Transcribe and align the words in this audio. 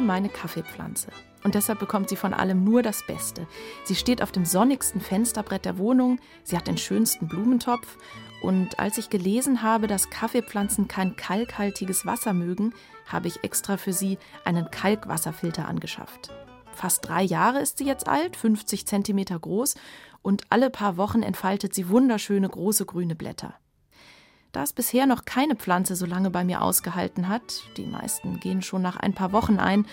meine 0.00 0.28
Kaffeepflanze. 0.28 1.08
Und 1.42 1.54
deshalb 1.54 1.78
bekommt 1.78 2.08
sie 2.08 2.16
von 2.16 2.32
allem 2.32 2.64
nur 2.64 2.82
das 2.82 3.06
Beste. 3.06 3.46
Sie 3.84 3.94
steht 3.94 4.22
auf 4.22 4.32
dem 4.32 4.46
sonnigsten 4.46 5.00
Fensterbrett 5.00 5.66
der 5.66 5.76
Wohnung, 5.78 6.18
sie 6.42 6.56
hat 6.56 6.66
den 6.66 6.78
schönsten 6.78 7.28
Blumentopf. 7.28 7.98
Und 8.42 8.78
als 8.78 8.98
ich 8.98 9.10
gelesen 9.10 9.62
habe, 9.62 9.86
dass 9.86 10.10
Kaffeepflanzen 10.10 10.88
kein 10.88 11.16
kalkhaltiges 11.16 12.06
Wasser 12.06 12.32
mögen, 12.32 12.72
habe 13.06 13.28
ich 13.28 13.44
extra 13.44 13.76
für 13.76 13.92
sie 13.92 14.18
einen 14.44 14.70
Kalkwasserfilter 14.70 15.68
angeschafft. 15.68 16.30
Fast 16.72 17.06
drei 17.06 17.22
Jahre 17.22 17.60
ist 17.60 17.78
sie 17.78 17.84
jetzt 17.84 18.08
alt, 18.08 18.36
50 18.36 18.86
Zentimeter 18.86 19.38
groß, 19.38 19.76
und 20.22 20.42
alle 20.48 20.70
paar 20.70 20.96
Wochen 20.96 21.22
entfaltet 21.22 21.74
sie 21.74 21.90
wunderschöne 21.90 22.48
große 22.48 22.86
grüne 22.86 23.14
Blätter. 23.14 23.54
Da 24.54 24.62
es 24.62 24.72
bisher 24.72 25.06
noch 25.06 25.24
keine 25.24 25.56
Pflanze 25.56 25.96
so 25.96 26.06
lange 26.06 26.30
bei 26.30 26.44
mir 26.44 26.62
ausgehalten 26.62 27.28
hat, 27.28 27.64
die 27.76 27.86
meisten 27.86 28.38
gehen 28.38 28.62
schon 28.62 28.82
nach 28.82 28.96
ein 28.96 29.12
paar 29.12 29.32
Wochen 29.32 29.58
ein, 29.58 29.84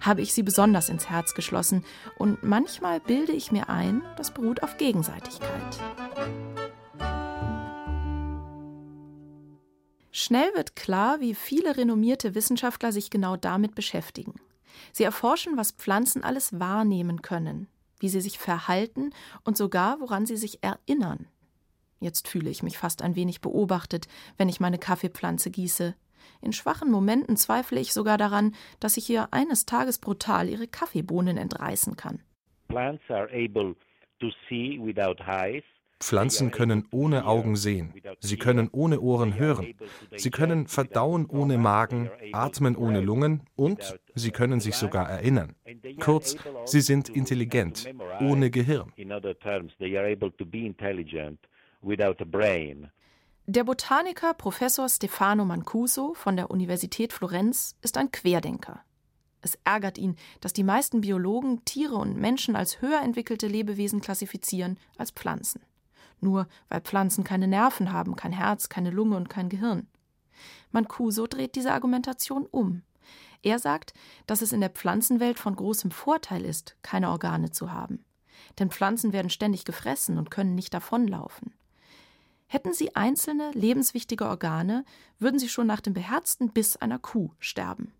habe 0.00 0.22
ich 0.22 0.32
sie 0.32 0.42
besonders 0.42 0.88
ins 0.88 1.10
Herz 1.10 1.34
geschlossen 1.34 1.84
und 2.16 2.42
manchmal 2.42 2.98
bilde 2.98 3.32
ich 3.32 3.52
mir 3.52 3.68
ein, 3.68 4.00
das 4.16 4.30
beruht 4.30 4.62
auf 4.62 4.78
Gegenseitigkeit. 4.78 5.50
Schnell 10.10 10.48
wird 10.54 10.76
klar, 10.76 11.20
wie 11.20 11.34
viele 11.34 11.76
renommierte 11.76 12.34
Wissenschaftler 12.34 12.92
sich 12.92 13.10
genau 13.10 13.36
damit 13.36 13.74
beschäftigen. 13.74 14.40
Sie 14.92 15.04
erforschen, 15.04 15.58
was 15.58 15.72
Pflanzen 15.72 16.24
alles 16.24 16.58
wahrnehmen 16.58 17.20
können, 17.20 17.68
wie 18.00 18.08
sie 18.08 18.22
sich 18.22 18.38
verhalten 18.38 19.10
und 19.44 19.58
sogar, 19.58 20.00
woran 20.00 20.24
sie 20.24 20.38
sich 20.38 20.64
erinnern. 20.64 21.26
Jetzt 21.98 22.28
fühle 22.28 22.50
ich 22.50 22.62
mich 22.62 22.78
fast 22.78 23.02
ein 23.02 23.16
wenig 23.16 23.40
beobachtet, 23.40 24.06
wenn 24.36 24.48
ich 24.48 24.60
meine 24.60 24.78
Kaffeepflanze 24.78 25.50
gieße. 25.50 25.94
In 26.42 26.52
schwachen 26.52 26.90
Momenten 26.90 27.36
zweifle 27.36 27.80
ich 27.80 27.92
sogar 27.92 28.18
daran, 28.18 28.54
dass 28.80 28.96
ich 28.96 29.08
ihr 29.08 29.28
eines 29.32 29.64
Tages 29.64 29.98
brutal 29.98 30.48
ihre 30.48 30.68
Kaffeebohnen 30.68 31.36
entreißen 31.36 31.96
kann. 31.96 32.20
Pflanzen 35.98 36.50
können 36.50 36.86
ohne 36.90 37.24
Augen 37.24 37.56
sehen, 37.56 37.94
sie 38.20 38.36
können 38.36 38.68
ohne 38.70 39.00
Ohren 39.00 39.38
hören, 39.38 39.74
sie 40.14 40.30
können 40.30 40.66
verdauen 40.66 41.24
ohne 41.24 41.56
Magen, 41.56 42.10
atmen 42.32 42.76
ohne 42.76 43.00
Lungen 43.00 43.44
und 43.56 43.98
sie 44.14 44.30
können 44.30 44.60
sich 44.60 44.74
sogar 44.74 45.08
erinnern. 45.08 45.54
Kurz, 45.98 46.36
sie 46.66 46.82
sind 46.82 47.08
intelligent, 47.08 47.88
ohne 48.20 48.50
Gehirn 48.50 48.92
without 51.86 52.20
a 52.20 52.24
brain. 52.24 52.90
Der 53.46 53.64
Botaniker 53.64 54.34
Professor 54.34 54.88
Stefano 54.88 55.44
Mancuso 55.44 56.14
von 56.14 56.36
der 56.36 56.50
Universität 56.50 57.12
Florenz 57.12 57.76
ist 57.80 57.96
ein 57.96 58.10
Querdenker. 58.10 58.80
Es 59.40 59.56
ärgert 59.62 59.98
ihn, 59.98 60.16
dass 60.40 60.52
die 60.52 60.64
meisten 60.64 61.02
Biologen 61.02 61.64
Tiere 61.64 61.94
und 61.94 62.16
Menschen 62.16 62.56
als 62.56 62.80
höher 62.80 63.00
entwickelte 63.00 63.46
Lebewesen 63.46 64.00
klassifizieren 64.00 64.78
als 64.98 65.12
Pflanzen. 65.12 65.60
Nur 66.20 66.48
weil 66.68 66.80
Pflanzen 66.80 67.22
keine 67.22 67.46
Nerven 67.46 67.92
haben, 67.92 68.16
kein 68.16 68.32
Herz, 68.32 68.68
keine 68.68 68.90
Lunge 68.90 69.16
und 69.16 69.28
kein 69.28 69.48
Gehirn. 69.48 69.86
Mancuso 70.72 71.28
dreht 71.28 71.54
diese 71.54 71.72
Argumentation 71.72 72.46
um. 72.50 72.82
Er 73.42 73.60
sagt, 73.60 73.94
dass 74.26 74.42
es 74.42 74.52
in 74.52 74.60
der 74.60 74.70
Pflanzenwelt 74.70 75.38
von 75.38 75.54
großem 75.54 75.92
Vorteil 75.92 76.44
ist, 76.44 76.76
keine 76.82 77.10
Organe 77.10 77.52
zu 77.52 77.70
haben. 77.70 78.04
Denn 78.58 78.72
Pflanzen 78.72 79.12
werden 79.12 79.30
ständig 79.30 79.64
gefressen 79.64 80.18
und 80.18 80.32
können 80.32 80.56
nicht 80.56 80.74
davonlaufen. 80.74 81.52
Hätten 82.46 82.72
sie 82.72 82.94
einzelne 82.94 83.50
lebenswichtige 83.52 84.26
Organe, 84.26 84.84
würden 85.18 85.38
sie 85.38 85.48
schon 85.48 85.66
nach 85.66 85.80
dem 85.80 85.94
beherzten 85.94 86.52
Biss 86.52 86.76
einer 86.76 86.98
Kuh 86.98 87.30
sterben. 87.38 87.92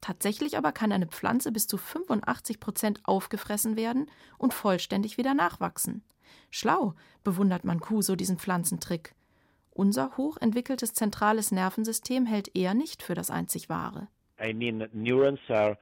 Tatsächlich 0.00 0.56
aber 0.56 0.72
kann 0.72 0.92
eine 0.92 1.06
Pflanze 1.06 1.52
bis 1.52 1.66
zu 1.66 1.76
85 1.76 2.60
Prozent 2.60 3.00
aufgefressen 3.04 3.76
werden 3.76 4.10
und 4.38 4.54
vollständig 4.54 5.18
wieder 5.18 5.34
nachwachsen. 5.34 6.02
Schlau 6.50 6.94
bewundert 7.24 7.64
man 7.64 7.78
Mancuso 7.78 8.16
diesen 8.16 8.38
Pflanzentrick. 8.38 9.14
Unser 9.70 10.16
hochentwickeltes 10.16 10.94
zentrales 10.94 11.52
Nervensystem 11.52 12.26
hält 12.26 12.54
er 12.54 12.74
nicht 12.74 13.02
für 13.02 13.14
das 13.14 13.30
einzig 13.30 13.68
wahre. 13.68 14.08
I 14.42 14.54
mean, 14.54 14.88
neurons 14.92 15.40
are, 15.48 15.76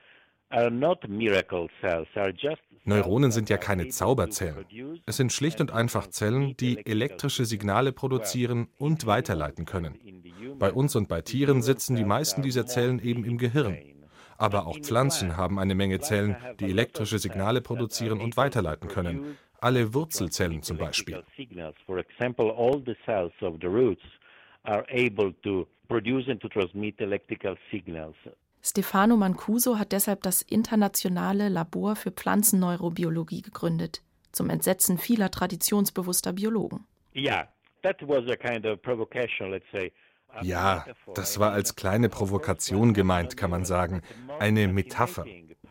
Neuronen 2.84 3.30
sind 3.30 3.50
ja 3.50 3.58
keine 3.58 3.88
Zauberzellen. 3.88 4.64
Es 5.04 5.18
sind 5.18 5.32
schlicht 5.32 5.60
und 5.60 5.70
einfach 5.72 6.06
Zellen, 6.06 6.56
die 6.56 6.86
elektrische 6.86 7.44
Signale 7.44 7.92
produzieren 7.92 8.68
und 8.78 9.06
weiterleiten 9.06 9.66
können. 9.66 9.98
Bei 10.58 10.72
uns 10.72 10.96
und 10.96 11.08
bei 11.08 11.20
Tieren 11.20 11.60
sitzen 11.60 11.96
die 11.96 12.04
meisten 12.04 12.40
dieser 12.40 12.66
Zellen 12.66 12.98
eben 12.98 13.24
im 13.24 13.36
Gehirn. 13.36 13.76
Aber 14.38 14.66
auch 14.66 14.78
Pflanzen 14.78 15.36
haben 15.36 15.58
eine 15.58 15.74
Menge 15.74 15.98
Zellen, 15.98 16.36
die 16.60 16.70
elektrische 16.70 17.18
Signale 17.18 17.60
produzieren 17.60 18.20
und 18.20 18.36
weiterleiten 18.36 18.88
können. 18.88 19.36
Alle 19.60 19.92
Wurzelzellen 19.92 20.62
zum 20.62 20.78
Beispiel. 20.78 21.22
Stefano 28.62 29.16
Mancuso 29.16 29.78
hat 29.78 29.92
deshalb 29.92 30.22
das 30.22 30.42
Internationale 30.42 31.48
Labor 31.48 31.96
für 31.96 32.10
Pflanzenneurobiologie 32.10 33.42
gegründet, 33.42 34.02
zum 34.32 34.50
Entsetzen 34.50 34.98
vieler 34.98 35.30
traditionsbewusster 35.30 36.32
Biologen. 36.32 36.84
Ja, 40.42 40.84
das 41.14 41.38
war 41.38 41.52
als 41.52 41.74
kleine 41.74 42.08
Provokation 42.08 42.92
gemeint, 42.92 43.36
kann 43.36 43.50
man 43.50 43.64
sagen, 43.64 44.02
eine 44.38 44.68
Metapher. 44.68 45.24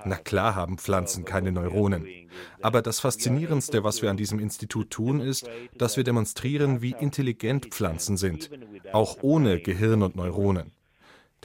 Na 0.05 0.15
klar 0.15 0.55
haben 0.55 0.77
Pflanzen 0.77 1.25
keine 1.25 1.51
Neuronen. 1.51 2.29
Aber 2.61 2.81
das 2.81 2.99
Faszinierendste, 2.99 3.83
was 3.83 4.01
wir 4.01 4.09
an 4.09 4.17
diesem 4.17 4.39
Institut 4.39 4.91
tun, 4.91 5.19
ist, 5.21 5.49
dass 5.75 5.97
wir 5.97 6.03
demonstrieren, 6.03 6.81
wie 6.81 6.95
intelligent 6.99 7.67
Pflanzen 7.67 8.17
sind, 8.17 8.49
auch 8.93 9.17
ohne 9.21 9.59
Gehirn 9.59 10.03
und 10.03 10.15
Neuronen. 10.15 10.71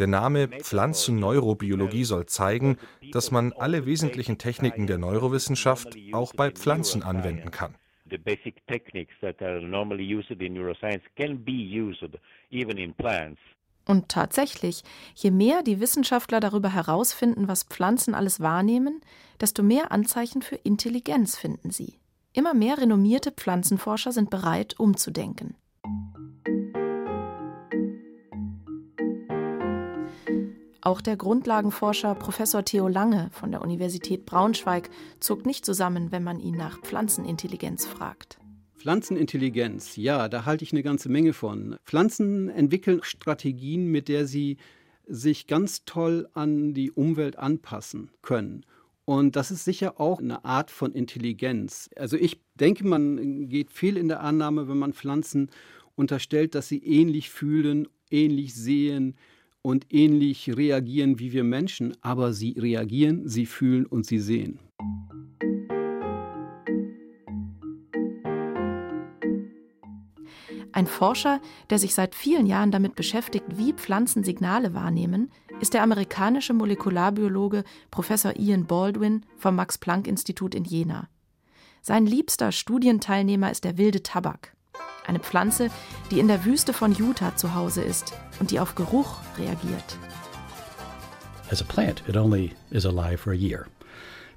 Der 0.02 0.08
Name 0.08 0.48
Pflanzenneurobiologie 0.48 2.02
soll 2.02 2.26
zeigen, 2.26 2.76
dass 3.12 3.30
man 3.30 3.52
alle 3.52 3.86
wesentlichen 3.86 4.36
Techniken 4.36 4.88
der 4.88 4.98
Neurowissenschaft 4.98 5.96
auch 6.10 6.32
bei 6.34 6.50
Pflanzen 6.50 7.04
anwenden 7.04 7.52
kann. 7.52 7.76
Und 13.86 14.08
tatsächlich, 14.08 14.82
je 15.14 15.30
mehr 15.30 15.62
die 15.62 15.78
Wissenschaftler 15.78 16.40
darüber 16.40 16.74
herausfinden, 16.74 17.46
was 17.46 17.62
Pflanzen 17.62 18.16
alles 18.16 18.40
wahrnehmen, 18.40 19.02
desto 19.40 19.62
mehr 19.62 19.92
Anzeichen 19.92 20.42
für 20.42 20.56
Intelligenz 20.56 21.38
finden 21.38 21.70
sie. 21.70 22.00
Immer 22.32 22.54
mehr 22.54 22.78
renommierte 22.78 23.30
Pflanzenforscher 23.30 24.10
sind 24.10 24.30
bereit, 24.30 24.80
umzudenken. 24.80 25.54
Auch 30.84 31.00
der 31.00 31.16
Grundlagenforscher 31.16 32.16
Professor 32.16 32.64
Theo 32.64 32.88
Lange 32.88 33.30
von 33.30 33.52
der 33.52 33.62
Universität 33.62 34.26
Braunschweig 34.26 34.90
zuckt 35.20 35.46
nicht 35.46 35.64
zusammen, 35.64 36.10
wenn 36.10 36.24
man 36.24 36.40
ihn 36.40 36.56
nach 36.56 36.80
Pflanzenintelligenz 36.80 37.86
fragt. 37.86 38.38
Pflanzenintelligenz, 38.78 39.94
ja, 39.94 40.28
da 40.28 40.44
halte 40.44 40.64
ich 40.64 40.72
eine 40.72 40.82
ganze 40.82 41.08
Menge 41.08 41.34
von. 41.34 41.76
Pflanzen 41.84 42.48
entwickeln 42.48 42.98
Strategien, 43.04 43.86
mit 43.86 44.08
der 44.08 44.26
sie 44.26 44.56
sich 45.06 45.46
ganz 45.46 45.84
toll 45.84 46.28
an 46.34 46.74
die 46.74 46.90
Umwelt 46.90 47.38
anpassen 47.38 48.10
können. 48.20 48.66
Und 49.04 49.36
das 49.36 49.52
ist 49.52 49.64
sicher 49.64 50.00
auch 50.00 50.18
eine 50.18 50.44
Art 50.44 50.72
von 50.72 50.92
Intelligenz. 50.94 51.90
Also 51.94 52.16
ich 52.16 52.40
denke, 52.56 52.84
man 52.84 53.48
geht 53.48 53.70
viel 53.70 53.96
in 53.96 54.08
der 54.08 54.20
Annahme, 54.20 54.66
wenn 54.66 54.78
man 54.78 54.94
Pflanzen 54.94 55.48
unterstellt, 55.94 56.56
dass 56.56 56.66
sie 56.66 56.82
ähnlich 56.84 57.30
fühlen, 57.30 57.86
ähnlich 58.10 58.52
sehen, 58.52 59.14
und 59.62 59.86
ähnlich 59.90 60.56
reagieren 60.56 61.18
wie 61.18 61.32
wir 61.32 61.44
Menschen, 61.44 61.96
aber 62.02 62.32
sie 62.32 62.52
reagieren, 62.58 63.28
sie 63.28 63.46
fühlen 63.46 63.86
und 63.86 64.04
sie 64.04 64.18
sehen. 64.18 64.58
Ein 70.74 70.86
Forscher, 70.86 71.40
der 71.70 71.78
sich 71.78 71.94
seit 71.94 72.14
vielen 72.14 72.46
Jahren 72.46 72.70
damit 72.70 72.94
beschäftigt, 72.94 73.44
wie 73.56 73.74
Pflanzen 73.74 74.24
Signale 74.24 74.74
wahrnehmen, 74.74 75.30
ist 75.60 75.74
der 75.74 75.82
amerikanische 75.82 76.54
Molekularbiologe 76.54 77.62
Professor 77.90 78.34
Ian 78.36 78.66
Baldwin 78.66 79.24
vom 79.36 79.54
Max 79.54 79.78
Planck 79.78 80.06
Institut 80.06 80.54
in 80.54 80.64
Jena. 80.64 81.08
Sein 81.82 82.06
liebster 82.06 82.52
Studienteilnehmer 82.52 83.50
ist 83.50 83.64
der 83.64 83.76
wilde 83.76 84.02
Tabak. 84.02 84.56
Eine 85.06 85.20
Pflanze, 85.20 85.70
die 86.10 86.20
in 86.20 86.28
der 86.28 86.44
Wüste 86.44 86.72
von 86.72 86.94
Utah 86.94 87.36
zu 87.36 87.54
Hause 87.54 87.82
ist 87.82 88.12
und 88.40 88.50
die 88.50 88.60
auf 88.60 88.74
Geruch 88.74 89.18
reagiert. 89.38 89.98
As 91.50 91.60
a 91.60 91.64
plant, 91.64 92.02
it 92.08 92.16
only 92.16 92.52
is 92.70 92.86
alive 92.86 93.18
for 93.18 93.32
a 93.32 93.36
year. 93.36 93.66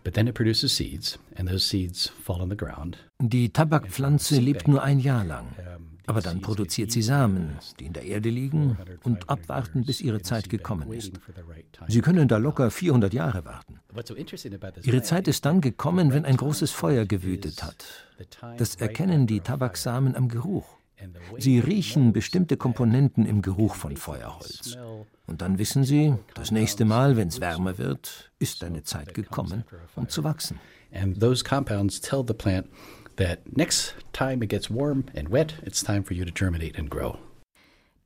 But 0.04 0.14
then 0.14 0.28
it 0.28 0.36
produces 0.36 0.76
seeds, 0.76 1.18
and 1.36 1.50
those 1.50 1.66
seeds 1.66 2.12
fall 2.24 2.42
on 2.42 2.50
the 2.50 2.58
ground. 2.58 2.98
Die 3.20 3.50
Tabakpflanze 3.50 4.40
lebt 4.40 4.68
nur 4.68 4.84
ein 4.84 5.00
Jahr 5.00 5.24
lang. 5.24 5.48
Aber 6.08 6.22
dann 6.22 6.42
produziert 6.42 6.92
sie 6.92 7.02
Samen, 7.02 7.58
die 7.80 7.86
in 7.86 7.94
der 7.94 8.04
Erde 8.04 8.30
liegen 8.30 8.78
und 9.04 9.30
abwarten, 9.30 9.86
bis 9.86 10.02
ihre 10.02 10.22
Zeit 10.22 10.50
gekommen 10.50 10.92
ist. 10.92 11.14
Sie 11.88 12.02
können 12.02 12.28
da 12.28 12.38
locker 12.38 12.70
400 12.72 13.14
Jahre 13.14 13.46
warten. 13.46 13.80
Ihre 14.84 15.02
Zeit 15.02 15.28
ist 15.28 15.46
dann 15.46 15.62
gekommen, 15.62 16.14
wenn 16.14 16.26
ein 16.26 16.38
großes 16.38 16.72
Feuer 16.72 17.06
gewütet 17.06 17.64
hat. 17.64 17.86
Das 18.58 18.76
erkennen 18.76 19.28
die 19.28 19.42
Tabaksamen 19.42 20.16
am 20.16 20.28
Geruch. 20.28 20.78
Sie 21.38 21.60
riechen 21.60 22.14
bestimmte 22.14 22.58
Komponenten 22.58 23.26
im 23.26 23.42
Geruch 23.42 23.76
von 23.76 23.98
Feuerholz. 23.98 24.78
Und 25.28 25.42
dann 25.42 25.58
wissen 25.58 25.84
sie, 25.84 26.14
das 26.36 26.52
nächste 26.52 26.86
Mal, 26.86 27.18
wenn 27.18 27.28
es 27.28 27.42
wärmer 27.42 27.78
wird, 27.78 28.32
ist 28.40 28.62
deine 28.62 28.84
Zeit 28.84 29.14
gekommen, 29.14 29.66
um 29.96 30.08
zu 30.08 30.24
wachsen. 30.24 30.60
And 30.94 31.20
those 31.20 31.44
compounds 31.44 32.00
tell 32.00 32.24
the 32.26 32.34
plant 32.34 32.68
that 33.18 33.56
next 33.56 33.96
time 34.14 34.44
it 34.44 34.50
gets 34.50 34.70
warm 34.70 35.06
and 35.16 35.30
wet, 35.30 35.56
it's 35.64 35.84
time 35.84 36.04
for 36.04 36.14
you 36.14 36.26
to 36.26 36.32
germinate 36.32 36.78
and 36.78 36.90
grow. 36.90 37.18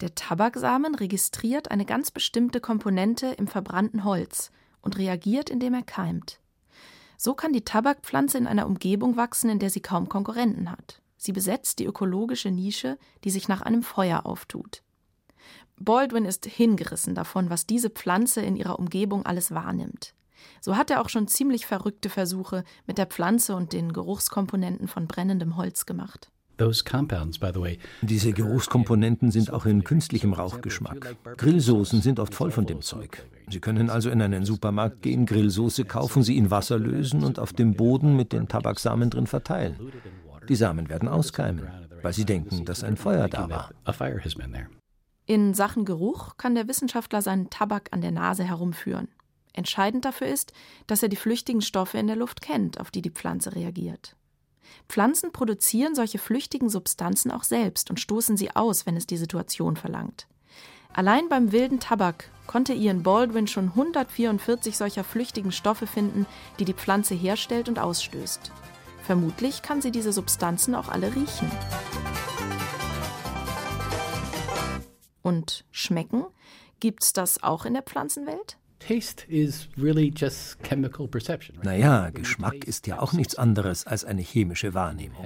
Der 0.02 0.16
Tabaksamen 0.16 0.96
registriert 0.96 1.72
eine 1.72 1.86
ganz 1.86 2.12
bestimmte 2.12 2.62
Komponente 2.62 3.28
im 3.28 3.48
verbrannten 3.48 4.06
Holz 4.06 4.52
und 4.82 4.98
reagiert, 4.98 5.50
indem 5.50 5.74
er 5.74 5.84
keimt. 5.84 6.40
So 7.18 7.34
kann 7.34 7.52
die 7.52 7.66
Tabakpflanze 7.66 8.38
in 8.38 8.48
einer 8.48 8.66
Umgebung 8.66 9.18
wachsen, 9.18 9.50
in 9.50 9.60
der 9.60 9.70
sie 9.70 9.82
kaum 9.82 10.08
Konkurrenten 10.08 10.72
hat. 10.72 11.02
Sie 11.18 11.34
besetzt 11.34 11.80
die 11.80 11.86
ökologische 11.86 12.50
Nische, 12.50 12.98
die 13.26 13.30
sich 13.30 13.50
nach 13.50 13.62
einem 13.62 13.84
Feuer 13.84 14.26
auftut. 14.26 14.84
Baldwin 15.78 16.24
ist 16.24 16.46
hingerissen 16.46 17.16
davon, 17.16 17.50
was 17.50 17.66
diese 17.66 17.90
Pflanze 17.90 18.42
in 18.42 18.56
ihrer 18.56 18.80
Umgebung 18.80 19.26
alles 19.26 19.52
wahrnimmt. 19.52 20.14
So 20.62 20.78
hat 20.78 20.92
er 20.92 21.02
auch 21.02 21.10
schon 21.10 21.28
ziemlich 21.28 21.66
verrückte 21.66 22.10
Versuche 22.10 22.64
mit 22.88 22.98
der 22.98 23.06
Pflanze 23.06 23.56
und 23.56 23.74
den 23.74 23.94
Geruchskomponenten 23.94 24.88
von 24.88 25.08
brennendem 25.08 25.58
Holz 25.58 25.86
gemacht. 25.86 26.32
Diese 28.02 28.34
Geruchskomponenten 28.34 29.32
sind 29.32 29.54
auch 29.54 29.66
in 29.66 29.84
künstlichem 29.84 30.34
Rauchgeschmack. 30.34 31.16
Grillsoßen 31.38 32.02
sind 32.02 32.20
oft 32.20 32.36
voll 32.36 32.52
von 32.52 32.66
dem 32.66 32.82
Zeug. 32.82 33.26
Sie 33.50 33.62
können 33.62 33.90
also 33.90 34.10
in 34.10 34.22
einen 34.22 34.44
Supermarkt 34.44 35.02
gehen, 35.02 35.26
Grillsoße 35.26 35.86
kaufen, 35.86 36.22
sie 36.22 36.38
in 36.38 36.52
Wasser 36.52 36.78
lösen 36.78 37.24
und 37.24 37.40
auf 37.40 37.54
dem 37.54 37.76
Boden 37.76 38.16
mit 38.18 38.34
den 38.34 38.48
Tabaksamen 38.50 39.10
drin 39.10 39.28
verteilen. 39.28 39.78
Die 40.50 40.56
Samen 40.56 40.90
werden 40.90 41.08
auskeimen, 41.08 41.68
weil 42.02 42.14
sie 42.14 42.26
denken, 42.26 42.66
dass 42.66 42.84
ein 42.84 42.98
Feuer 42.98 43.30
da 43.30 43.50
war. 43.50 43.72
In 45.26 45.54
Sachen 45.54 45.86
Geruch 45.86 46.38
kann 46.38 46.56
der 46.56 46.68
Wissenschaftler 46.68 47.22
seinen 47.22 47.50
Tabak 47.50 47.90
an 47.92 48.02
der 48.02 48.12
Nase 48.12 48.44
herumführen. 48.44 49.08
Entscheidend 49.54 50.06
dafür 50.06 50.28
ist, 50.28 50.54
dass 50.88 51.04
er 51.04 51.10
die 51.10 51.16
flüchtigen 51.16 51.62
Stoffe 51.62 51.98
in 51.98 52.08
der 52.08 52.16
Luft 52.16 52.42
kennt, 52.42 52.80
auf 52.80 52.92
die 52.92 53.02
die 53.02 53.10
Pflanze 53.10 53.56
reagiert. 53.56 54.16
Pflanzen 54.88 55.32
produzieren 55.32 55.96
solche 55.96 56.20
flüchtigen 56.20 56.70
Substanzen 56.70 57.32
auch 57.32 57.44
selbst 57.44 57.90
und 57.90 58.00
stoßen 58.00 58.38
sie 58.38 58.56
aus, 58.56 58.86
wenn 58.86 58.96
es 58.96 59.08
die 59.08 59.18
Situation 59.18 59.76
verlangt. 59.76 60.28
Allein 60.94 61.30
beim 61.30 61.52
wilden 61.52 61.80
Tabak 61.80 62.32
konnte 62.48 62.74
Ian 62.74 63.04
Baldwin 63.04 63.48
schon 63.48 63.70
144 63.70 64.76
solcher 64.76 65.04
flüchtigen 65.04 65.52
Stoffe 65.52 65.86
finden, 65.86 66.26
die 66.58 66.66
die 66.66 66.74
Pflanze 66.74 67.14
herstellt 67.14 67.70
und 67.70 67.78
ausstößt. 67.78 68.52
Vermutlich 69.04 69.62
kann 69.62 69.82
sie 69.82 69.92
diese 69.92 70.12
Substanzen 70.12 70.74
auch 70.74 70.90
alle 70.90 71.16
riechen. 71.16 71.52
Und 75.22 75.64
schmecken? 75.72 76.26
Gibt's 76.80 77.14
das 77.14 77.44
auch 77.44 77.66
in 77.66 77.74
der 77.74 77.84
Pflanzenwelt? 77.84 78.58
Naja, 81.64 82.10
Geschmack 82.12 82.64
ist 82.66 82.88
ja 82.88 83.00
auch 83.00 83.14
nichts 83.14 83.36
anderes 83.36 83.86
als 83.86 84.06
eine 84.06 84.22
chemische 84.22 84.74
Wahrnehmung. 84.74 85.26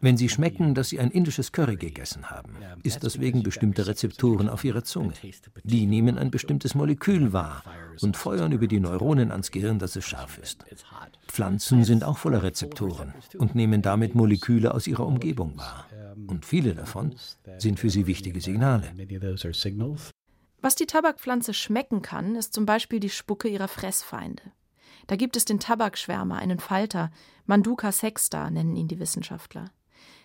Wenn 0.00 0.16
Sie 0.16 0.28
schmecken, 0.28 0.74
dass 0.74 0.88
Sie 0.88 0.98
ein 0.98 1.10
indisches 1.10 1.52
Curry 1.52 1.76
gegessen 1.76 2.30
haben, 2.30 2.54
ist 2.82 3.04
das 3.04 3.20
wegen 3.20 3.42
bestimmter 3.42 3.86
Rezeptoren 3.86 4.48
auf 4.48 4.64
Ihrer 4.64 4.84
Zunge. 4.84 5.12
Die 5.62 5.86
nehmen 5.86 6.18
ein 6.18 6.30
bestimmtes 6.30 6.74
Molekül 6.74 7.32
wahr 7.32 7.62
und 8.00 8.16
feuern 8.16 8.52
über 8.52 8.66
die 8.66 8.80
Neuronen 8.80 9.30
ans 9.30 9.50
Gehirn, 9.50 9.78
dass 9.78 9.96
es 9.96 10.04
scharf 10.04 10.38
ist. 10.38 10.64
Pflanzen 11.28 11.84
sind 11.84 12.04
auch 12.04 12.18
voller 12.18 12.42
Rezeptoren 12.42 13.14
und 13.38 13.54
nehmen 13.54 13.82
damit 13.82 14.14
Moleküle 14.14 14.74
aus 14.74 14.86
ihrer 14.86 15.06
Umgebung 15.06 15.56
wahr. 15.56 15.86
Und 16.26 16.44
viele 16.44 16.74
davon 16.74 17.14
sind 17.58 17.78
für 17.78 17.90
sie 17.90 18.06
wichtige 18.06 18.40
Signale. 18.40 18.90
Was 20.64 20.76
die 20.76 20.86
Tabakpflanze 20.86 21.52
schmecken 21.52 22.00
kann, 22.00 22.36
ist 22.36 22.54
zum 22.54 22.64
Beispiel 22.64 22.98
die 22.98 23.10
Spucke 23.10 23.48
ihrer 23.48 23.68
Fressfeinde. 23.68 24.44
Da 25.06 25.14
gibt 25.14 25.36
es 25.36 25.44
den 25.44 25.60
Tabakschwärmer, 25.60 26.36
einen 26.36 26.58
Falter, 26.58 27.10
Manduca 27.44 27.92
sexta 27.92 28.48
nennen 28.48 28.74
ihn 28.74 28.88
die 28.88 28.98
Wissenschaftler. 28.98 29.66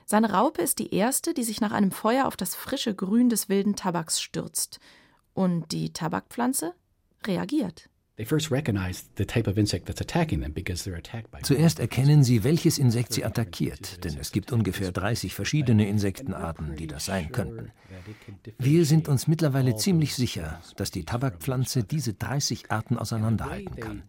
Seine 0.06 0.32
Raupe 0.32 0.62
ist 0.62 0.80
die 0.80 0.96
erste, 0.96 1.34
die 1.34 1.44
sich 1.44 1.60
nach 1.60 1.74
einem 1.74 1.92
Feuer 1.92 2.26
auf 2.26 2.38
das 2.38 2.56
frische 2.56 2.96
Grün 2.96 3.28
des 3.28 3.50
wilden 3.50 3.76
Tabaks 3.76 4.22
stürzt. 4.22 4.80
Und 5.34 5.74
die 5.74 5.92
Tabakpflanze 5.92 6.74
reagiert. 7.28 7.90
Zuerst 11.44 11.80
erkennen 11.80 12.24
sie, 12.24 12.44
welches 12.44 12.78
Insekt 12.78 13.14
sie 13.14 13.24
attackiert, 13.24 14.04
denn 14.04 14.18
es 14.18 14.34
gibt 14.34 14.52
ungefähr 14.52 14.92
30 14.92 15.34
verschiedene 15.34 15.88
Insektenarten, 15.88 16.76
die 16.76 16.88
das 16.88 17.06
sein 17.06 17.32
könnten. 17.32 17.72
Wir 18.58 18.84
sind 18.86 19.08
uns 19.08 19.28
mittlerweile 19.28 19.78
ziemlich 19.78 20.16
sicher, 20.16 20.62
dass 20.76 20.92
die 20.92 21.06
Tabakpflanze 21.06 21.86
diese 21.86 22.14
30 22.14 22.72
Arten 22.72 22.98
auseinanderhalten 22.98 23.76
kann. 23.78 24.04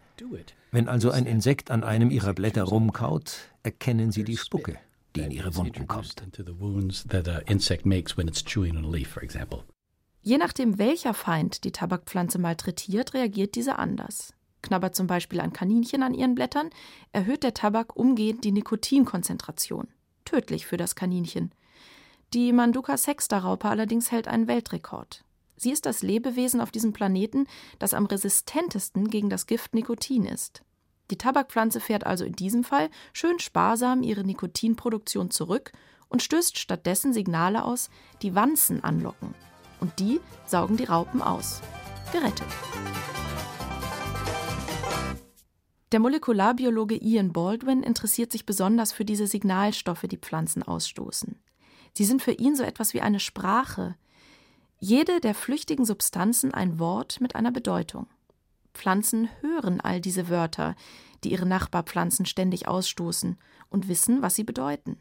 Wenn 0.73 0.89
also 0.89 1.13
ein 1.13 1.27
Insekt 1.27 1.71
an 1.71 1.85
einem 1.85 2.11
ihrer 2.11 2.35
Blätter 2.35 2.65
rumkaut, 2.65 3.37
erkennen 3.63 4.11
sie 4.11 4.25
die 4.25 4.37
Spucke, 4.37 4.77
die 5.15 5.21
in 5.21 5.31
ihre 5.31 5.55
Wunden 5.55 5.87
kommt. 5.87 6.17
Je 10.23 10.37
nachdem, 10.37 10.79
welcher 10.79 11.15
Feind 11.15 11.65
die 11.65 11.73
Tabakpflanze 11.73 12.39
malträtiert, 12.39 13.15
reagiert 13.15 13.55
diese 13.55 13.79
anders. 13.79 14.35
Knabbert 14.63 14.95
zum 14.95 15.07
Beispiel 15.07 15.41
ein 15.41 15.53
Kaninchen 15.53 16.03
an 16.03 16.13
ihren 16.13 16.35
Blättern, 16.35 16.71
erhöht 17.13 17.43
der 17.43 17.55
Tabak 17.55 17.97
umgehend 17.97 18.45
die 18.45 18.53
Nikotinkonzentration. 18.53 19.89
Tödlich 20.27 20.67
für 20.67 20.77
das 20.77 20.95
Kaninchen. 20.95 21.53
Die 22.35 22.53
Manduka 22.53 22.97
sexta-Raupe 22.97 23.69
allerdings 23.69 24.13
hält 24.13 24.29
einen 24.29 24.47
Weltrekord. 24.47 25.25
Sie 25.57 25.73
ist 25.73 25.87
das 25.87 26.03
Lebewesen 26.03 26.61
auf 26.61 26.71
diesem 26.71 26.93
Planeten, 26.93 27.47
das 27.79 27.95
am 27.95 28.07
resistentesten 28.07 29.09
gegen 29.09 29.31
das 29.31 29.47
Gift 29.47 29.75
Nikotin 29.75 30.27
ist. 30.27 30.63
Die 31.11 31.19
Tabakpflanze 31.19 31.81
fährt 31.81 32.07
also 32.07 32.25
in 32.25 32.35
diesem 32.35 32.63
Fall 32.63 32.89
schön 33.13 33.39
sparsam 33.41 34.03
ihre 34.03 34.25
Nikotinproduktion 34.25 35.31
zurück 35.31 35.73
und 36.09 36.23
stößt 36.23 36.59
stattdessen 36.59 37.13
Signale 37.13 37.65
aus, 37.65 37.91
die 38.23 38.35
Wanzen 38.35 38.85
anlocken, 38.85 39.35
und 39.81 39.99
die 39.99 40.21
saugen 40.47 40.77
die 40.77 40.85
Raupen 40.85 41.23
aus. 41.23 41.61
Gerettet. 42.13 42.47
Der 45.93 45.99
Molekularbiologe 45.99 46.97
Ian 46.97 47.33
Baldwin 47.33 47.83
interessiert 47.83 48.31
sich 48.31 48.47
besonders 48.47 48.93
für 48.93 49.05
diese 49.05 49.27
Signalstoffe, 49.27 50.07
die 50.09 50.19
Pflanzen 50.19 50.63
ausstoßen. 50.63 51.41
Sie 51.95 52.05
sind 52.05 52.23
für 52.23 52.33
ihn 52.33 52.55
so 52.55 52.63
etwas 52.63 52.95
wie 52.95 53.01
eine 53.01 53.19
Sprache. 53.19 53.97
Jede 54.79 55.21
der 55.21 55.35
flüchtigen 55.35 55.85
Substanzen 55.85 56.55
ein 56.55 56.79
Wort 56.79 57.21
mit 57.21 57.35
einer 57.35 57.51
Bedeutung. 57.51 58.07
Pflanzen 58.73 59.29
hören 59.41 59.81
all 59.81 60.01
diese 60.01 60.29
Wörter, 60.29 60.77
die 61.25 61.33
ihre 61.33 61.47
Nachbarpflanzen 61.47 62.25
ständig 62.25 62.69
ausstoßen, 62.69 63.37
und 63.69 63.89
wissen, 63.89 64.23
was 64.23 64.37
sie 64.37 64.45
bedeuten. 64.45 64.99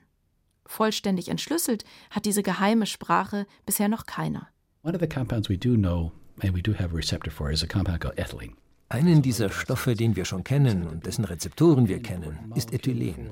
Vollständig 0.65 1.29
entschlüsselt 1.29 1.83
hat 2.09 2.25
diese 2.25 2.43
geheime 2.43 2.85
Sprache 2.85 3.47
bisher 3.65 3.89
noch 3.89 4.05
keiner. 4.05 4.49
One 4.81 4.95
of 4.95 5.01
the 5.01 5.07
compounds 5.07 5.49
we 5.49 5.57
do 5.57 5.75
know 5.75 6.13
and 6.41 6.53
we 6.53 6.61
do 6.61 6.71
have 6.71 6.93
a 6.93 6.95
receptor 6.95 7.29
for 7.29 7.51
is 7.51 7.63
a 7.63 7.67
compound 7.67 7.99
called 7.99 8.17
ethylene. 8.17 8.53
Einen 8.87 9.21
dieser 9.21 9.49
Stoffe, 9.49 9.93
den 9.93 10.15
wir 10.15 10.23
schon 10.23 10.45
kennen 10.45 10.87
und 10.87 11.05
dessen 11.05 11.25
Rezeptoren 11.25 11.89
wir 11.89 12.01
kennen, 12.01 12.53
ist 12.55 12.71
Ethylen. 12.73 13.29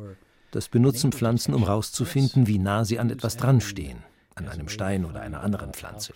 Das 0.51 0.67
benutzen 0.67 1.13
Pflanzen, 1.13 1.53
um 1.53 1.63
herauszufinden, 1.63 2.47
wie 2.47 2.59
nah 2.59 2.83
sie 2.83 2.99
an 2.99 3.09
etwas 3.09 3.37
dranstehen, 3.37 3.99
an 4.35 4.49
einem 4.49 4.67
Stein 4.67 5.05
oder 5.05 5.21
einer 5.21 5.41
anderen 5.41 5.71
Pflanze. 5.71 6.13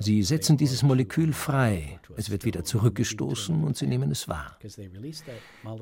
Sie 0.00 0.24
setzen 0.24 0.56
dieses 0.56 0.82
Molekül 0.82 1.32
frei, 1.32 2.00
es 2.16 2.28
wird 2.28 2.44
wieder 2.44 2.64
zurückgestoßen 2.64 3.62
und 3.62 3.76
sie 3.76 3.86
nehmen 3.86 4.10
es 4.10 4.26
wahr. 4.26 4.58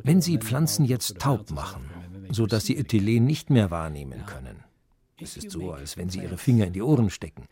Wenn 0.02 0.21
Sie 0.21 0.37
Pflanzen 0.37 0.85
jetzt 0.85 1.18
taub 1.18 1.50
machen, 1.50 1.90
sodass 2.30 2.66
sie 2.66 2.76
Ethylen 2.76 3.25
nicht 3.25 3.49
mehr 3.49 3.71
wahrnehmen 3.71 4.26
können, 4.26 4.62
es 5.20 5.37
ist 5.37 5.50
so, 5.50 5.73
als 5.73 5.96
wenn 5.96 6.11
Sie 6.11 6.20
Ihre 6.20 6.38
Finger 6.38 6.66
in 6.66 6.73
die 6.73 6.82
Ohren 6.82 7.11
stecken. 7.11 7.46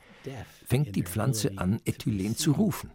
Fängt 0.66 0.94
die 0.97 1.02
Pflanze 1.02 1.52
an, 1.56 1.80
Ethylen 1.85 2.37
zu 2.37 2.52
rufen. 2.52 2.90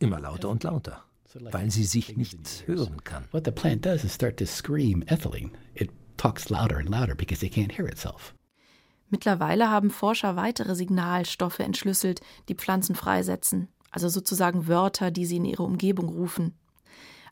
Immer 0.00 0.20
lauter 0.20 0.48
und 0.48 0.62
lauter, 0.62 1.04
weil 1.50 1.70
sie 1.70 1.84
sich 1.84 2.16
nicht 2.16 2.64
hören 2.66 3.02
kann. 3.04 3.24
What 3.32 3.44
the 3.44 3.50
plant 3.50 3.84
does 3.84 4.04
is 4.04 4.14
start 4.14 4.38
to 4.38 4.46
scream 4.46 5.02
ethylene. 5.06 5.50
It 5.74 5.90
talks 6.16 6.48
louder 6.50 6.78
and 6.78 6.88
louder 6.88 7.14
because 7.14 7.44
it 7.44 7.54
can't 7.54 7.76
hear 7.76 7.86
itself. 7.86 8.34
Mittlerweile 9.10 9.68
haben 9.68 9.90
Forscher 9.90 10.36
weitere 10.36 10.74
Signalstoffe 10.74 11.58
entschlüsselt, 11.58 12.22
die 12.48 12.54
Pflanzen 12.54 12.94
freisetzen, 12.94 13.68
also 13.90 14.08
sozusagen 14.08 14.68
Wörter, 14.68 15.10
die 15.10 15.26
sie 15.26 15.36
in 15.36 15.44
ihre 15.44 15.64
Umgebung 15.64 16.08
rufen. 16.08 16.54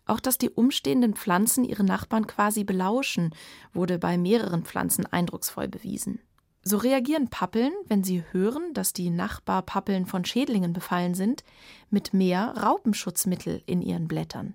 Auch 0.04 0.20
dass 0.20 0.38
die 0.38 0.50
umstehenden 0.50 1.14
Pflanzen 1.14 1.64
ihre 1.64 1.84
Nachbarn 1.84 2.26
quasi 2.26 2.64
belauschen, 2.64 3.34
wurde 3.72 3.98
bei 3.98 4.18
mehreren 4.18 4.64
Pflanzen 4.64 5.06
eindrucksvoll 5.06 5.68
bewiesen. 5.68 6.20
So 6.62 6.76
reagieren 6.76 7.28
Pappeln, 7.28 7.72
wenn 7.86 8.04
sie 8.04 8.22
hören, 8.32 8.74
dass 8.74 8.92
die 8.92 9.08
Nachbarpappeln 9.08 10.04
von 10.04 10.24
Schädlingen 10.24 10.72
befallen 10.72 11.14
sind, 11.14 11.42
mit 11.88 12.12
mehr 12.12 12.54
Raupenschutzmittel 12.56 13.62
in 13.66 13.80
ihren 13.80 14.08
Blättern. 14.08 14.54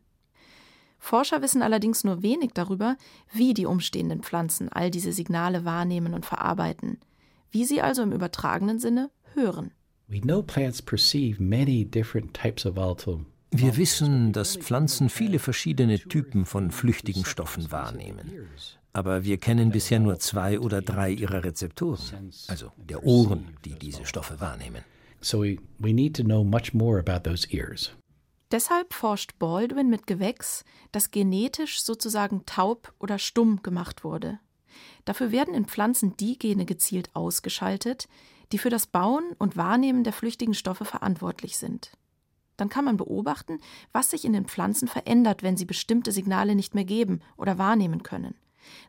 Forscher 1.00 1.42
wissen 1.42 1.62
allerdings 1.62 2.04
nur 2.04 2.22
wenig 2.22 2.52
darüber, 2.54 2.98
wie 3.32 3.54
die 3.54 3.66
umstehenden 3.66 4.22
Pflanzen 4.22 4.70
all 4.70 4.92
diese 4.92 5.14
Signale 5.14 5.66
wahrnehmen 5.66 6.14
und 6.14 6.26
verarbeiten, 6.26 7.00
wie 7.52 7.66
sie 7.66 7.82
also 7.82 8.02
im 8.04 8.12
übertragenen 8.12 8.80
Sinne 8.80 9.10
hören. 9.34 9.72
Wir 13.52 13.78
wissen, 13.78 14.32
dass 14.32 14.58
Pflanzen 14.58 15.10
viele 15.10 15.40
verschiedene 15.40 15.98
Typen 16.00 16.46
von 16.46 16.72
flüchtigen 16.72 17.26
Stoffen 17.26 17.72
wahrnehmen. 17.72 18.32
Aber 18.96 19.26
wir 19.26 19.38
kennen 19.38 19.72
bisher 19.72 20.00
nur 20.00 20.20
zwei 20.20 20.58
oder 20.58 20.82
drei 20.82 21.12
ihrer 21.12 21.44
Rezeptoren, 21.44 22.32
also 22.48 22.72
der 22.78 23.04
Ohren, 23.04 23.58
die 23.66 23.74
diese 23.74 24.06
Stoffe 24.06 24.40
wahrnehmen. 24.40 24.86
So 25.20 25.42
we, 25.42 25.58
we 25.80 25.92
need 25.92 26.16
to 26.16 26.24
know 26.24 26.46
much 26.46 26.74
more 26.74 26.98
about 26.98 27.30
those 27.30 27.46
ears. 27.52 27.92
Deshalb 28.52 28.94
forscht 28.94 29.38
Baldwin 29.38 29.90
mit 29.90 30.08
Gewächs, 30.08 30.64
das 30.94 31.12
genetisch 31.12 31.82
sozusagen 31.82 32.46
taub 32.46 32.94
oder 32.98 33.20
stumm 33.20 33.62
gemacht 33.64 34.06
wurde. 34.06 34.40
Dafür 35.04 35.34
werden 35.34 35.54
in 35.54 35.66
Pflanzen 35.66 36.16
die 36.16 36.40
Gene 36.40 36.64
gezielt 36.64 37.10
ausgeschaltet, 37.14 38.08
die 38.54 38.58
für 38.58 38.70
das 38.70 38.88
Bauen 38.88 39.34
und 39.38 39.58
Wahrnehmen 39.58 40.06
der 40.06 40.14
flüchtigen 40.14 40.54
Stoffe 40.54 40.86
verantwortlich 40.86 41.58
sind. 41.58 41.92
Dann 42.56 42.70
kann 42.70 42.86
man 42.86 42.96
beobachten, 42.96 43.60
was 43.92 44.12
sich 44.12 44.24
in 44.24 44.32
den 44.32 44.46
Pflanzen 44.46 44.88
verändert, 44.88 45.44
wenn 45.44 45.58
sie 45.58 45.66
bestimmte 45.66 46.14
Signale 46.14 46.56
nicht 46.56 46.76
mehr 46.76 46.86
geben 46.86 47.20
oder 47.36 47.58
wahrnehmen 47.58 48.02
können. 48.02 48.36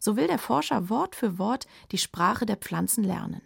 So 0.01 0.17
will 0.17 0.27
der 0.27 0.39
Forscher 0.39 0.89
Wort 0.89 1.17
für 1.17 1.39
Wort 1.39 1.67
die 1.93 1.99
Sprache 1.99 2.47
der 2.47 2.57
Pflanzen 2.57 3.05
lernen. 3.05 3.43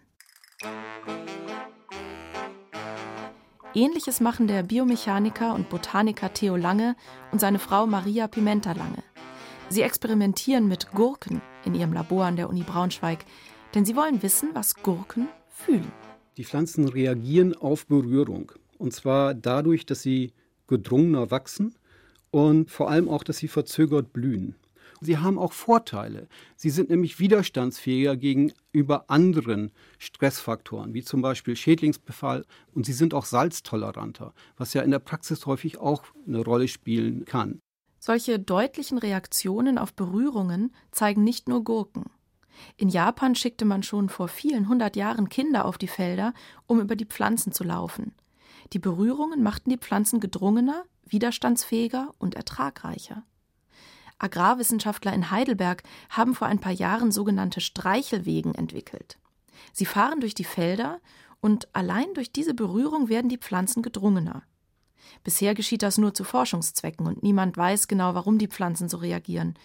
Ähnliches 3.73 4.19
machen 4.19 4.47
der 4.47 4.63
Biomechaniker 4.63 5.55
und 5.55 5.69
Botaniker 5.69 6.33
Theo 6.33 6.57
Lange 6.57 6.95
und 7.31 7.39
seine 7.39 7.57
Frau 7.57 7.87
Maria 7.87 8.27
Pimenta 8.27 8.73
Lange. 8.73 9.03
Sie 9.69 9.81
experimentieren 9.81 10.67
mit 10.67 10.91
Gurken 10.91 11.41
in 11.63 11.75
ihrem 11.75 11.93
Labor 11.93 12.25
an 12.25 12.35
der 12.35 12.49
Uni 12.49 12.63
Braunschweig, 12.63 13.25
denn 13.73 13.85
sie 13.85 13.95
wollen 13.95 14.21
wissen, 14.21 14.49
was 14.53 14.75
Gurken 14.75 15.29
fühlen. 15.47 15.89
Die 16.35 16.43
Pflanzen 16.43 16.89
reagieren 16.89 17.55
auf 17.55 17.87
Berührung. 17.87 18.51
Und 18.77 18.93
zwar 18.93 19.33
dadurch, 19.33 19.85
dass 19.85 20.01
sie 20.01 20.33
gedrungener 20.67 21.31
wachsen 21.31 21.75
und 22.31 22.69
vor 22.69 22.89
allem 22.89 23.07
auch, 23.07 23.23
dass 23.23 23.37
sie 23.37 23.47
verzögert 23.47 24.11
blühen. 24.11 24.55
Sie 24.99 25.17
haben 25.17 25.39
auch 25.39 25.53
Vorteile. 25.53 26.27
Sie 26.55 26.69
sind 26.69 26.89
nämlich 26.89 27.19
widerstandsfähiger 27.19 28.17
gegenüber 28.17 29.05
anderen 29.09 29.71
Stressfaktoren, 29.97 30.93
wie 30.93 31.03
zum 31.03 31.21
Beispiel 31.21 31.55
Schädlingsbefall. 31.55 32.45
Und 32.73 32.85
sie 32.85 32.93
sind 32.93 33.13
auch 33.13 33.25
salztoleranter, 33.25 34.33
was 34.57 34.73
ja 34.73 34.81
in 34.81 34.91
der 34.91 34.99
Praxis 34.99 35.45
häufig 35.45 35.79
auch 35.79 36.03
eine 36.27 36.43
Rolle 36.43 36.67
spielen 36.67 37.25
kann. 37.25 37.59
Solche 37.99 38.39
deutlichen 38.39 38.97
Reaktionen 38.97 39.77
auf 39.77 39.93
Berührungen 39.93 40.73
zeigen 40.91 41.23
nicht 41.23 41.47
nur 41.47 41.63
Gurken. 41.63 42.05
In 42.77 42.89
Japan 42.89 43.35
schickte 43.35 43.65
man 43.65 43.83
schon 43.83 44.09
vor 44.09 44.27
vielen 44.27 44.67
hundert 44.67 44.95
Jahren 44.95 45.29
Kinder 45.29 45.65
auf 45.65 45.77
die 45.77 45.87
Felder, 45.87 46.33
um 46.67 46.79
über 46.79 46.95
die 46.95 47.05
Pflanzen 47.05 47.51
zu 47.51 47.63
laufen. 47.63 48.13
Die 48.73 48.79
Berührungen 48.79 49.43
machten 49.43 49.69
die 49.69 49.77
Pflanzen 49.77 50.19
gedrungener, 50.19 50.83
widerstandsfähiger 51.05 52.13
und 52.17 52.35
ertragreicher. 52.35 53.23
Agrarwissenschaftler 54.21 55.13
in 55.13 55.31
Heidelberg 55.31 55.83
haben 56.09 56.35
vor 56.35 56.47
ein 56.47 56.59
paar 56.59 56.71
Jahren 56.71 57.11
sogenannte 57.11 57.61
Streichelwegen 57.61 58.55
entwickelt. 58.55 59.17
Sie 59.73 59.85
fahren 59.85 60.19
durch 60.19 60.33
die 60.33 60.43
Felder 60.43 60.99
und 61.39 61.67
allein 61.73 62.13
durch 62.13 62.31
diese 62.31 62.53
Berührung 62.53 63.09
werden 63.09 63.29
die 63.29 63.37
Pflanzen 63.37 63.81
gedrungener. 63.81 64.43
Bisher 65.23 65.55
geschieht 65.55 65.83
das 65.83 65.97
nur 65.97 66.13
zu 66.13 66.23
Forschungszwecken 66.23 67.05
und 67.07 67.23
niemand 67.23 67.57
weiß 67.57 67.87
genau, 67.87 68.13
warum 68.15 68.37
die 68.37 68.47
Pflanzen 68.47 68.89
so 68.89 68.97
reagieren. 68.97 69.55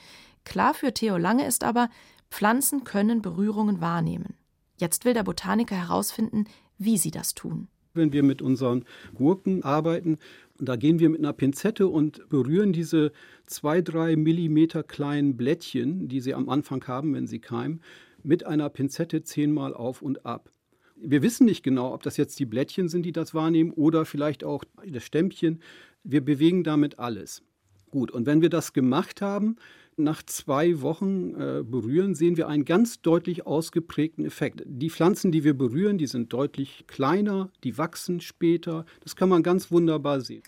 Klar 0.45 0.75
für 0.75 0.93
Theo 0.93 1.17
Lange 1.17 1.47
ist 1.47 1.65
aber, 1.65 1.89
Pflanzen 2.31 2.85
können 2.85 3.23
Berührungen 3.23 3.81
wahrnehmen. 3.81 4.35
Jetzt 4.79 5.05
will 5.05 5.15
der 5.15 5.23
Botaniker 5.23 5.77
herausfinden, 5.77 6.45
wie 6.79 6.99
sie 6.99 7.11
das 7.11 7.35
tun. 7.35 7.69
Wenn 7.95 8.13
wir 8.13 8.23
mit 8.23 8.43
unseren 8.43 8.85
Gurken 9.15 9.65
arbeiten, 9.65 10.19
da 10.59 10.77
gehen 10.77 10.99
wir 10.99 11.09
mit 11.09 11.21
einer 11.21 11.33
Pinzette 11.33 11.89
und 11.89 12.29
berühren 12.29 12.73
diese 12.73 13.13
zwei, 13.47 13.81
drei 13.83 14.17
Millimeter 14.17 14.83
kleinen 14.83 15.37
Blättchen, 15.37 16.09
die 16.09 16.21
sie 16.21 16.35
am 16.35 16.49
Anfang 16.49 16.87
haben, 16.87 17.15
wenn 17.15 17.27
sie 17.27 17.41
keimen, 17.41 17.81
mit 18.23 18.45
einer 18.45 18.69
Pinzette 18.69 19.23
zehnmal 19.23 19.75
auf 19.75 20.03
und 20.03 20.27
ab. 20.27 20.51
Wir 20.97 21.23
wissen 21.23 21.45
nicht 21.45 21.63
genau, 21.63 21.93
ob 21.93 22.03
das 22.03 22.17
jetzt 22.17 22.39
die 22.39 22.47
Blättchen 22.47 22.89
sind, 22.89 23.05
die 23.05 23.13
das 23.13 23.35
wahrnehmen, 23.35 23.71
oder 23.71 24.05
vielleicht 24.05 24.45
auch 24.45 24.65
das 24.87 25.05
Stämmchen. 25.05 25.61
Wir 26.05 26.25
bewegen 26.25 26.65
damit 26.65 26.99
alles. 26.99 27.43
Gut, 27.91 28.11
und 28.11 28.27
wenn 28.27 28.41
wir 28.43 28.51
das 28.51 28.73
gemacht 28.73 29.21
haben, 29.21 29.57
nach 29.97 30.23
zwei 30.23 30.83
Wochen 30.83 31.35
äh, 31.35 31.63
berühren, 31.63 32.15
sehen 32.15 32.37
wir 32.37 32.49
einen 32.49 32.65
ganz 32.65 33.01
deutlich 33.01 33.47
ausgeprägten 33.47 34.25
Effekt. 34.25 34.63
Die 34.67 34.91
Pflanzen, 34.91 35.33
die 35.33 35.45
wir 35.45 35.57
berühren, 35.57 35.99
die 35.99 36.07
sind 36.07 36.33
deutlich 36.33 36.85
kleiner, 36.87 37.51
die 37.65 37.79
wachsen 37.79 38.21
später. 38.21 38.85
Das 39.01 39.17
kann 39.17 39.29
man 39.29 39.43
ganz 39.43 39.71
wunderbar 39.71 40.21
sehen. 40.21 40.43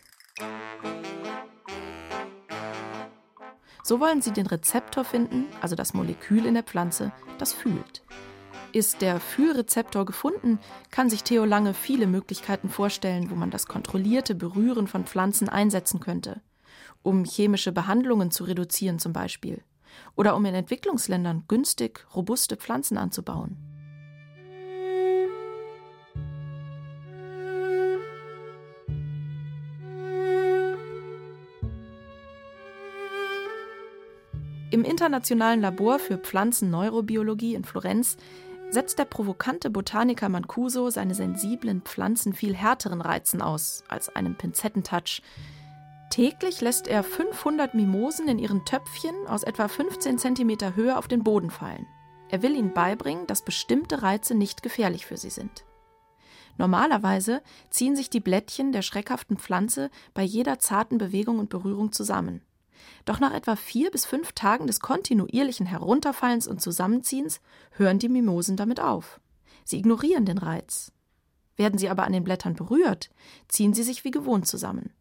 So 3.82 4.00
wollen 4.00 4.20
sie 4.20 4.32
den 4.32 4.46
Rezeptor 4.46 5.04
finden, 5.04 5.46
also 5.62 5.74
das 5.74 5.94
Molekül 5.94 6.44
in 6.44 6.54
der 6.54 6.62
Pflanze, 6.62 7.12
das 7.38 7.54
fühlt. 7.54 8.02
Ist 8.72 9.00
der 9.00 9.18
Fühlrezeptor 9.18 10.04
gefunden, 10.04 10.58
kann 10.90 11.08
sich 11.08 11.24
Theo 11.24 11.46
Lange 11.46 11.72
viele 11.72 12.06
Möglichkeiten 12.06 12.68
vorstellen, 12.68 13.30
wo 13.30 13.34
man 13.34 13.50
das 13.50 13.66
kontrollierte 13.66 14.34
Berühren 14.34 14.88
von 14.88 15.06
Pflanzen 15.06 15.48
einsetzen 15.48 16.00
könnte 16.00 16.42
um 17.02 17.24
chemische 17.24 17.72
Behandlungen 17.72 18.30
zu 18.30 18.44
reduzieren 18.44 18.98
zum 18.98 19.12
Beispiel, 19.12 19.62
oder 20.16 20.36
um 20.36 20.44
in 20.44 20.54
Entwicklungsländern 20.54 21.44
günstig 21.48 22.06
robuste 22.14 22.56
Pflanzen 22.56 22.98
anzubauen. 22.98 23.56
Im 34.70 34.84
Internationalen 34.84 35.62
Labor 35.62 35.98
für 35.98 36.18
Pflanzenneurobiologie 36.18 37.54
in 37.54 37.64
Florenz 37.64 38.18
setzt 38.70 38.98
der 38.98 39.06
provokante 39.06 39.70
Botaniker 39.70 40.28
Mancuso 40.28 40.90
seine 40.90 41.14
sensiblen 41.14 41.80
Pflanzen 41.80 42.34
viel 42.34 42.54
härteren 42.54 43.00
Reizen 43.00 43.40
aus 43.40 43.82
als 43.88 44.14
einem 44.14 44.36
Pinzettentouch, 44.36 45.22
Täglich 46.10 46.60
lässt 46.62 46.88
er 46.88 47.02
500 47.02 47.74
Mimosen 47.74 48.28
in 48.28 48.38
ihren 48.38 48.64
Töpfchen 48.64 49.14
aus 49.26 49.42
etwa 49.42 49.68
15 49.68 50.18
cm 50.18 50.74
Höhe 50.74 50.96
auf 50.96 51.06
den 51.06 51.22
Boden 51.22 51.50
fallen. 51.50 51.86
Er 52.30 52.42
will 52.42 52.56
ihnen 52.56 52.72
beibringen, 52.72 53.26
dass 53.26 53.44
bestimmte 53.44 54.02
Reize 54.02 54.34
nicht 54.34 54.62
gefährlich 54.62 55.06
für 55.06 55.16
sie 55.16 55.30
sind. 55.30 55.64
Normalerweise 56.56 57.42
ziehen 57.70 57.94
sich 57.94 58.10
die 58.10 58.20
Blättchen 58.20 58.72
der 58.72 58.82
schreckhaften 58.82 59.38
Pflanze 59.38 59.90
bei 60.12 60.22
jeder 60.22 60.58
zarten 60.58 60.98
Bewegung 60.98 61.38
und 61.38 61.50
Berührung 61.50 61.92
zusammen. 61.92 62.42
Doch 63.04 63.20
nach 63.20 63.32
etwa 63.32 63.54
vier 63.54 63.90
bis 63.90 64.04
fünf 64.04 64.32
Tagen 64.32 64.66
des 64.66 64.80
kontinuierlichen 64.80 65.66
Herunterfallens 65.66 66.46
und 66.48 66.60
Zusammenziehens 66.60 67.40
hören 67.72 67.98
die 67.98 68.08
Mimosen 68.08 68.56
damit 68.56 68.80
auf. 68.80 69.20
Sie 69.64 69.78
ignorieren 69.78 70.24
den 70.24 70.38
Reiz. 70.38 70.92
Werden 71.56 71.78
sie 71.78 71.88
aber 71.88 72.04
an 72.04 72.12
den 72.12 72.24
Blättern 72.24 72.54
berührt, 72.54 73.10
ziehen 73.48 73.74
sie 73.74 73.82
sich 73.82 74.04
wie 74.04 74.10
gewohnt 74.10 74.46
zusammen. 74.46 74.92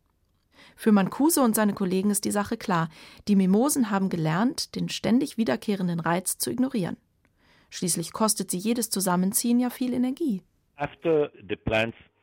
Für 0.78 0.92
Mancuso 0.92 1.42
und 1.42 1.56
seine 1.56 1.74
Kollegen 1.74 2.12
ist 2.12 2.24
die 2.24 2.32
Sache 2.32 2.56
klar. 2.56 2.90
Die 3.28 3.36
Mimosen 3.36 3.90
haben 3.90 4.10
gelernt, 4.10 4.76
den 4.76 4.90
ständig 4.90 5.36
wiederkehrenden 5.36 6.00
Reiz 6.00 6.38
zu 6.38 6.52
ignorieren. 6.52 6.98
Schließlich 7.72 8.14
kostet 8.14 8.52
sie 8.52 8.60
jedes 8.60 8.92
Zusammenziehen 8.92 9.60
ja 9.60 9.72
viel 9.72 9.94
Energie. 9.94 10.44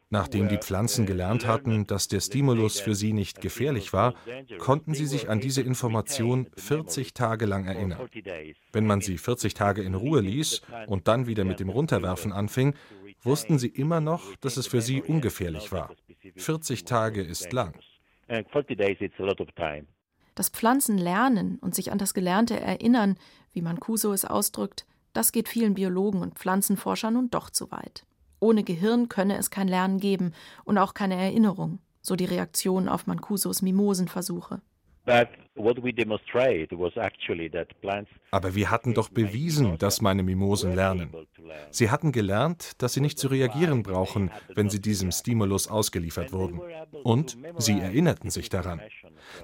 Nachdem 0.08 0.49
die 0.49 0.58
Pflanzen 0.58 1.04
gelernt 1.04 1.44
hatten, 1.44 1.88
dass 1.88 2.06
der 2.06 2.20
Stimulus 2.20 2.78
für 2.78 2.94
sie 2.94 3.12
nicht 3.12 3.40
gefährlich 3.40 3.92
war, 3.92 4.14
konnten 4.58 4.94
sie 4.94 5.06
sich 5.06 5.28
an 5.28 5.40
diese 5.40 5.62
Information 5.62 6.49
40 6.56 7.12
Tage 7.12 7.46
lang 7.46 7.66
erinnern. 7.66 8.08
Wenn 8.73 8.87
man 8.87 9.00
sie 9.00 9.18
40 9.18 9.54
Tage 9.54 9.82
in 9.82 9.96
Ruhe 9.96 10.20
ließ 10.20 10.62
und 10.87 11.08
dann 11.08 11.26
wieder 11.26 11.44
mit 11.44 11.58
dem 11.58 11.70
Runterwerfen 11.70 12.32
anfing, 12.32 12.75
wussten 13.25 13.58
sie 13.58 13.68
immer 13.68 14.00
noch, 14.00 14.37
dass 14.37 14.56
es 14.56 14.68
für 14.68 14.80
sie 14.80 15.02
ungefährlich 15.02 15.73
war. 15.73 15.90
40 16.37 16.84
Tage 16.84 17.23
ist 17.23 17.52
lang. 17.52 17.75
40 18.28 18.76
days 18.76 18.97
it's 19.00 19.19
a 19.19 19.23
lot 19.23 19.40
of 19.40 19.49
time. 19.52 19.87
Das 20.35 20.49
Pflanzen 20.49 20.99
lernen 20.99 21.59
und 21.61 21.75
sich 21.75 21.93
an 21.93 21.99
das 21.99 22.12
Gelernte 22.12 22.59
erinnern, 22.59 23.16
wie 23.52 23.62
man 23.62 23.78
Kuso 23.78 24.12
es 24.12 24.25
ausdrückt, 24.25 24.85
Das 25.14 25.31
geht 25.31 25.49
vielen 25.49 25.75
Biologen 25.75 26.21
und 26.21 26.38
Pflanzenforschern 26.38 27.14
nun 27.14 27.31
doch 27.31 27.49
zu 27.49 27.71
weit. 27.71 28.04
Ohne 28.40 28.64
Gehirn 28.64 29.09
könne 29.09 29.38
es 29.38 29.49
kein 29.49 29.69
Lernen 29.69 29.99
geben 29.99 30.33
und 30.64 30.76
auch 30.76 30.93
keine 30.93 31.14
Erinnerung, 31.14 31.78
so 32.02 32.16
die 32.16 32.25
Reaktion 32.25 32.88
auf 32.88 33.07
Mancusos 33.07 33.62
Mimosenversuche. 33.62 34.61
Aber 38.30 38.54
wir 38.54 38.70
hatten 38.70 38.94
doch 38.94 39.08
bewiesen, 39.08 39.78
dass 39.78 40.00
meine 40.00 40.23
Mimosen 40.23 40.75
lernen. 40.75 41.14
Sie 41.70 41.90
hatten 41.90 42.11
gelernt, 42.12 42.82
dass 42.82 42.94
sie 42.94 43.00
nicht 43.00 43.18
zu 43.18 43.28
reagieren 43.28 43.82
brauchen, 43.82 44.30
wenn 44.54 44.70
sie 44.70 44.80
diesem 44.80 45.12
Stimulus 45.12 45.68
ausgeliefert 45.68 46.32
wurden. 46.32 46.61
Und 47.02 47.37
sie 47.58 47.78
erinnerten 47.78 48.30
sich 48.30 48.49
daran. 48.49 48.80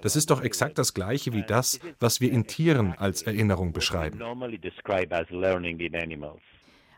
Das 0.02 0.16
ist 0.16 0.30
doch 0.30 0.42
exakt 0.42 0.78
das 0.78 0.94
Gleiche 0.94 1.32
wie 1.32 1.42
das, 1.42 1.78
was 2.00 2.20
wir 2.20 2.32
in 2.32 2.46
Tieren 2.46 2.94
als 2.96 3.22
Erinnerung 3.22 3.72
beschreiben. 3.72 4.20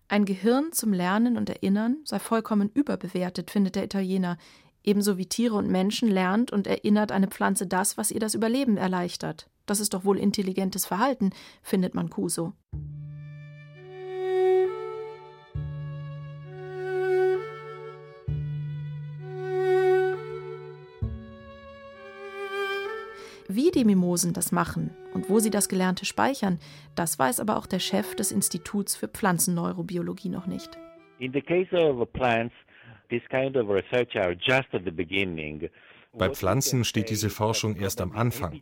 Ein 0.09 0.25
Gehirn 0.27 0.73
zum 0.73 0.93
Lernen 0.93 1.37
und 1.39 1.49
Erinnern 1.49 1.97
sei 2.05 2.19
vollkommen 2.19 2.71
überbewertet, 2.75 3.51
findet 3.51 3.77
der 3.77 3.85
Italiener. 3.85 4.37
Ebenso 4.85 5.17
wie 5.19 5.27
Tiere 5.27 5.55
und 5.55 5.71
Menschen 5.71 6.09
lernt 6.09 6.53
und 6.53 6.67
erinnert 6.67 7.13
eine 7.13 7.29
Pflanze 7.29 7.67
das, 7.67 7.97
was 7.97 8.11
ihr 8.11 8.21
das 8.21 8.35
Überleben 8.35 8.77
erleichtert. 8.77 9.49
Das 9.67 9.81
ist 9.81 9.95
doch 9.95 10.05
wohl 10.05 10.19
intelligentes 10.19 10.87
Verhalten, 10.87 11.31
findet 11.63 11.95
Mancuso. 11.95 12.53
Wie 23.49 23.71
die 23.71 23.85
Mimosen 23.85 24.33
das 24.33 24.51
machen 24.51 24.97
und 25.13 25.29
wo 25.29 25.39
sie 25.39 25.51
das 25.51 25.69
Gelernte 25.69 26.07
speichern, 26.07 26.59
das 26.95 27.19
weiß 27.19 27.39
aber 27.39 27.59
auch 27.59 27.67
der 27.67 27.81
Chef 27.81 28.15
des 28.15 28.33
Instituts 28.33 28.97
für 28.97 29.09
Pflanzenneurobiologie 29.09 30.31
noch 30.31 30.47
nicht. 30.47 30.71
In 31.19 31.33
the 31.33 31.43
case 31.43 31.73
of 31.77 32.11
plants, 32.15 32.55
bei 36.15 36.29
Pflanzen 36.29 36.85
steht 36.85 37.09
diese 37.09 37.31
Forschung 37.31 37.77
erst 37.77 38.03
am 38.03 38.13
Anfang. 38.13 38.61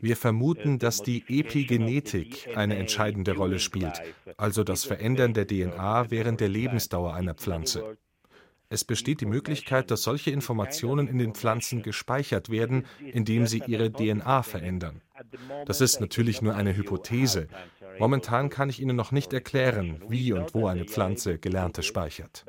Wir 0.00 0.16
vermuten, 0.16 0.78
dass 0.78 1.02
die 1.02 1.24
Epigenetik 1.28 2.56
eine 2.56 2.76
entscheidende 2.76 3.34
Rolle 3.36 3.58
spielt, 3.58 4.00
also 4.36 4.62
das 4.62 4.84
Verändern 4.84 5.34
der 5.34 5.46
DNA 5.46 6.10
während 6.10 6.40
der 6.40 6.48
Lebensdauer 6.48 7.14
einer 7.14 7.34
Pflanze. 7.34 7.96
Es 8.70 8.84
besteht 8.84 9.20
die 9.20 9.26
Möglichkeit, 9.26 9.90
dass 9.90 10.02
solche 10.02 10.30
Informationen 10.30 11.06
in 11.06 11.18
den 11.18 11.34
Pflanzen 11.34 11.82
gespeichert 11.82 12.48
werden, 12.48 12.86
indem 13.00 13.46
sie 13.46 13.62
ihre 13.66 13.92
DNA 13.92 14.42
verändern. 14.42 15.00
Das 15.66 15.80
ist 15.80 16.00
natürlich 16.00 16.42
nur 16.42 16.54
eine 16.54 16.76
Hypothese. 16.76 17.48
Momentan 17.98 18.50
kann 18.50 18.70
ich 18.70 18.80
Ihnen 18.80 18.96
noch 18.96 19.12
nicht 19.12 19.32
erklären, 19.32 20.02
wie 20.08 20.32
und 20.32 20.54
wo 20.54 20.66
eine 20.66 20.84
Pflanze 20.84 21.38
Gelerntes 21.38 21.86
speichert. 21.86 22.44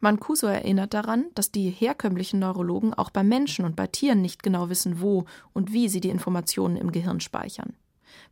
Mancuso 0.00 0.48
erinnert 0.48 0.94
daran, 0.94 1.26
dass 1.36 1.52
die 1.52 1.70
herkömmlichen 1.70 2.40
Neurologen 2.40 2.92
auch 2.92 3.10
bei 3.10 3.22
Menschen 3.22 3.64
und 3.64 3.76
bei 3.76 3.86
Tieren 3.86 4.20
nicht 4.20 4.42
genau 4.42 4.68
wissen, 4.68 5.00
wo 5.00 5.26
und 5.52 5.72
wie 5.72 5.88
sie 5.88 6.00
die 6.00 6.10
Informationen 6.10 6.76
im 6.76 6.90
Gehirn 6.90 7.20
speichern. 7.20 7.76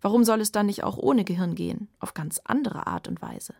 Warum 0.00 0.24
soll 0.24 0.40
es 0.40 0.50
dann 0.50 0.66
nicht 0.66 0.82
auch 0.82 0.98
ohne 0.98 1.24
Gehirn 1.24 1.54
gehen, 1.54 1.88
auf 2.00 2.12
ganz 2.12 2.40
andere 2.44 2.88
Art 2.88 3.06
und 3.06 3.22
Weise? 3.22 3.54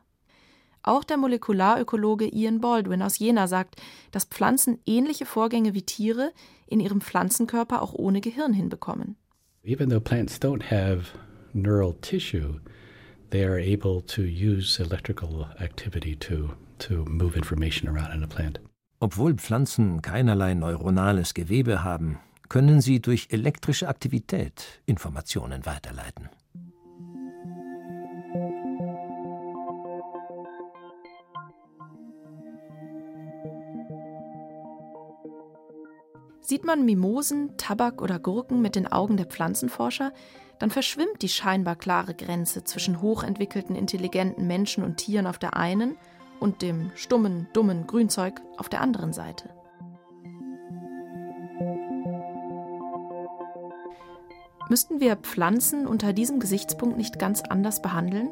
Auch 0.82 1.04
der 1.04 1.18
Molekularökologe 1.18 2.26
Ian 2.26 2.60
Baldwin 2.60 3.02
aus 3.02 3.18
Jena 3.18 3.46
sagt, 3.46 3.76
dass 4.12 4.25
Pflanzen 4.25 4.78
ähnliche 4.87 5.26
Vorgänge 5.26 5.75
wie 5.75 5.82
Tiere 5.82 6.32
in 6.66 6.80
ihrem 6.80 7.00
Pflanzenkörper 7.00 7.82
auch 7.82 7.92
ohne 7.92 8.20
Gehirn 8.20 8.52
hinbekommen. 8.52 9.16
Even 9.62 9.90
though 9.90 10.00
plants 10.00 10.40
don't 10.40 10.70
have 10.70 11.18
neural 11.52 11.94
tissue, 12.00 12.60
they 13.30 13.44
are 13.44 13.58
able 13.58 14.02
to 14.06 14.22
use 14.22 14.82
electrical 14.82 15.46
activity 15.60 16.16
to, 16.16 16.50
to 16.78 17.04
move 17.04 17.37
information 17.37 17.88
around 17.88 18.14
in 18.14 18.23
a 18.23 18.26
plant. 18.26 18.60
Obwohl 19.00 19.34
Pflanzen 19.34 20.02
keinerlei 20.02 20.54
neuronales 20.54 21.34
Gewebe 21.34 21.84
haben, 21.84 22.19
können 22.49 22.80
sie 22.80 23.00
durch 23.00 23.28
elektrische 23.30 23.88
Aktivität 23.88 24.82
Informationen 24.86 25.64
weiterleiten. 25.64 26.28
Sieht 36.50 36.65
man 36.65 36.84
Mimosen, 36.84 37.56
Tabak 37.58 38.02
oder 38.02 38.19
Gurken 38.19 38.60
mit 38.60 38.75
den 38.75 38.91
Augen 38.91 39.17
der 39.17 39.26
Pflanzenforscher, 39.26 40.13
dann 40.58 40.71
verschwimmt 40.71 41.23
die 41.23 41.28
scheinbar 41.28 41.76
klare 41.76 42.13
Grenze 42.13 42.65
zwischen 42.65 43.00
hochentwickelten, 43.00 43.76
intelligenten 43.76 44.49
Menschen 44.49 44.82
und 44.82 44.97
Tieren 44.97 45.28
auf 45.28 45.39
der 45.39 45.56
einen 45.56 45.97
und 46.41 46.60
dem 46.60 46.91
stummen, 46.97 47.47
dummen 47.52 47.86
Grünzeug 47.86 48.41
auf 48.56 48.69
der 48.69 48.80
anderen 48.80 49.13
Seite. 49.13 49.50
Müssten 54.69 54.99
wir 54.99 55.15
Pflanzen 55.15 55.86
unter 55.86 56.13
diesem 56.13 56.41
Gesichtspunkt 56.41 56.97
nicht 56.97 57.21
ganz 57.21 57.43
anders 57.43 57.80
behandeln? 57.80 58.28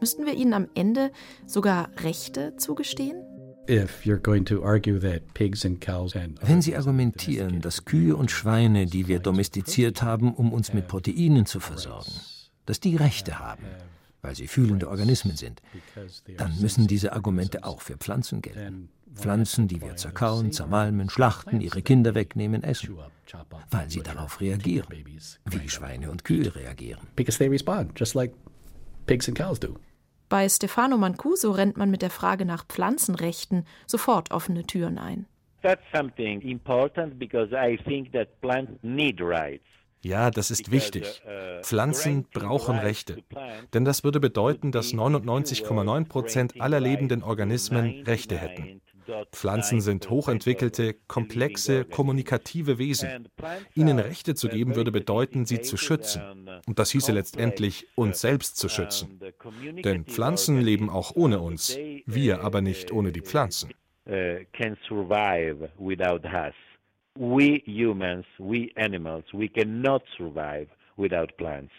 Müssten 0.00 0.26
wir 0.26 0.34
ihnen 0.34 0.52
am 0.52 0.68
Ende 0.74 1.12
sogar 1.46 1.90
Rechte 2.00 2.56
zugestehen? 2.56 3.31
Wenn 6.40 6.62
Sie 6.62 6.76
argumentieren, 6.76 7.60
dass 7.60 7.84
Kühe 7.84 8.16
und 8.16 8.30
Schweine, 8.30 8.86
die 8.86 9.06
wir 9.06 9.20
domestiziert 9.20 10.02
haben, 10.02 10.34
um 10.34 10.52
uns 10.52 10.72
mit 10.72 10.88
Proteinen 10.88 11.46
zu 11.46 11.60
versorgen, 11.60 12.10
dass 12.66 12.80
die 12.80 12.96
Rechte 12.96 13.38
haben, 13.38 13.64
weil 14.20 14.34
sie 14.34 14.48
fühlende 14.48 14.88
Organismen 14.88 15.36
sind, 15.36 15.62
dann 16.36 16.60
müssen 16.60 16.86
diese 16.88 17.12
Argumente 17.12 17.64
auch 17.64 17.80
für 17.80 17.96
Pflanzen 17.96 18.42
gelten. 18.42 18.88
Pflanzen, 19.14 19.68
die 19.68 19.80
wir 19.80 19.96
zerkauen, 19.96 20.52
zermalmen, 20.52 21.10
schlachten, 21.10 21.60
ihre 21.60 21.82
Kinder 21.82 22.14
wegnehmen, 22.14 22.62
essen, 22.62 22.96
weil 23.70 23.90
sie 23.90 24.00
darauf 24.00 24.40
reagieren, 24.40 24.88
wie 25.44 25.68
Schweine 25.68 26.10
und 26.10 26.24
Kühe 26.24 26.54
reagieren. 26.54 27.06
Bei 30.32 30.48
Stefano 30.48 30.96
Mancuso 30.96 31.50
rennt 31.50 31.76
man 31.76 31.90
mit 31.90 32.00
der 32.00 32.08
Frage 32.08 32.46
nach 32.46 32.64
Pflanzenrechten 32.64 33.66
sofort 33.86 34.30
offene 34.30 34.64
Türen 34.64 34.96
ein. 34.96 35.26
That's 35.60 35.82
something 35.94 36.40
important 36.40 37.18
because 37.18 37.54
I 37.54 37.76
think 37.76 38.12
that 38.14 38.40
plants 38.40 38.72
need 38.80 39.20
rights. 39.20 39.66
Ja, 40.00 40.30
das 40.30 40.50
ist 40.50 40.72
wichtig. 40.72 41.20
Uh, 41.26 41.60
Pflanzen 41.60 42.24
brauchen 42.32 42.78
Rechte. 42.78 43.18
Denn 43.74 43.84
das 43.84 44.04
würde 44.04 44.20
bedeuten, 44.20 44.72
dass 44.72 44.94
99,9 44.94 46.08
Prozent 46.08 46.58
aller 46.62 46.80
lebenden 46.80 47.22
Organismen 47.22 48.02
Rechte 48.06 48.38
hätten. 48.38 48.80
Pflanzen 49.32 49.80
sind 49.80 50.08
hochentwickelte, 50.10 50.94
komplexe, 51.06 51.84
kommunikative 51.84 52.78
Wesen. 52.78 53.28
Ihnen 53.74 53.98
Rechte 53.98 54.34
zu 54.34 54.48
geben 54.48 54.76
würde 54.76 54.92
bedeuten, 54.92 55.44
sie 55.44 55.60
zu 55.60 55.76
schützen. 55.76 56.22
Und 56.66 56.78
das 56.78 56.90
hieße 56.90 57.12
letztendlich, 57.12 57.86
uns 57.94 58.20
selbst 58.20 58.56
zu 58.56 58.68
schützen. 58.68 59.20
Denn 59.84 60.04
Pflanzen 60.04 60.60
leben 60.60 60.90
auch 60.90 61.12
ohne 61.14 61.40
uns, 61.40 61.76
wir 62.06 62.42
aber 62.42 62.60
nicht 62.60 62.92
ohne 62.92 63.12
die 63.12 63.22
Pflanzen. 63.22 63.70
Uh, 64.04 64.38
we 67.18 67.62
humans, 67.66 68.24
we 68.38 68.72
animals, 68.76 69.24
we 69.32 69.48
cannot 69.48 70.02
survive 70.16 70.68
without 70.96 71.36
plants. 71.36 71.72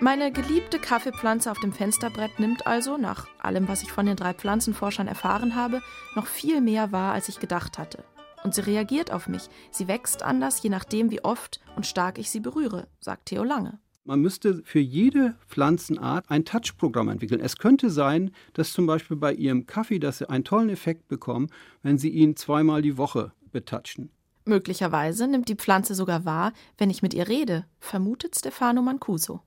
Meine 0.00 0.30
geliebte 0.30 0.78
Kaffeepflanze 0.78 1.50
auf 1.50 1.58
dem 1.58 1.72
Fensterbrett 1.72 2.38
nimmt 2.38 2.68
also, 2.68 2.96
nach 2.96 3.26
allem, 3.40 3.66
was 3.66 3.82
ich 3.82 3.90
von 3.90 4.06
den 4.06 4.14
drei 4.14 4.32
Pflanzenforschern 4.32 5.08
erfahren 5.08 5.56
habe, 5.56 5.82
noch 6.14 6.26
viel 6.26 6.60
mehr 6.60 6.92
wahr, 6.92 7.14
als 7.14 7.28
ich 7.28 7.40
gedacht 7.40 7.78
hatte. 7.78 8.04
Und 8.44 8.54
sie 8.54 8.60
reagiert 8.60 9.12
auf 9.12 9.26
mich. 9.26 9.48
Sie 9.72 9.88
wächst 9.88 10.22
anders, 10.22 10.62
je 10.62 10.70
nachdem, 10.70 11.10
wie 11.10 11.24
oft 11.24 11.60
und 11.74 11.84
stark 11.84 12.18
ich 12.18 12.30
sie 12.30 12.38
berühre, 12.38 12.86
sagt 13.00 13.26
Theo 13.26 13.42
Lange. 13.42 13.80
Man 14.04 14.20
müsste 14.20 14.62
für 14.64 14.78
jede 14.78 15.34
Pflanzenart 15.48 16.30
ein 16.30 16.44
Touch-Programm 16.44 17.08
entwickeln. 17.08 17.40
Es 17.40 17.56
könnte 17.56 17.90
sein, 17.90 18.30
dass 18.52 18.72
zum 18.72 18.86
Beispiel 18.86 19.16
bei 19.16 19.34
Ihrem 19.34 19.66
Kaffee, 19.66 19.98
dass 19.98 20.18
Sie 20.18 20.30
einen 20.30 20.44
tollen 20.44 20.70
Effekt 20.70 21.08
bekommen, 21.08 21.48
wenn 21.82 21.98
Sie 21.98 22.10
ihn 22.10 22.36
zweimal 22.36 22.82
die 22.82 22.96
Woche 22.96 23.32
betatschen. 23.50 24.10
Möglicherweise 24.44 25.26
nimmt 25.26 25.48
die 25.48 25.56
Pflanze 25.56 25.96
sogar 25.96 26.24
wahr, 26.24 26.52
wenn 26.78 26.88
ich 26.88 27.02
mit 27.02 27.14
ihr 27.14 27.28
rede, 27.28 27.66
vermutet 27.80 28.36
Stefano 28.38 28.80
Mancuso. 28.80 29.42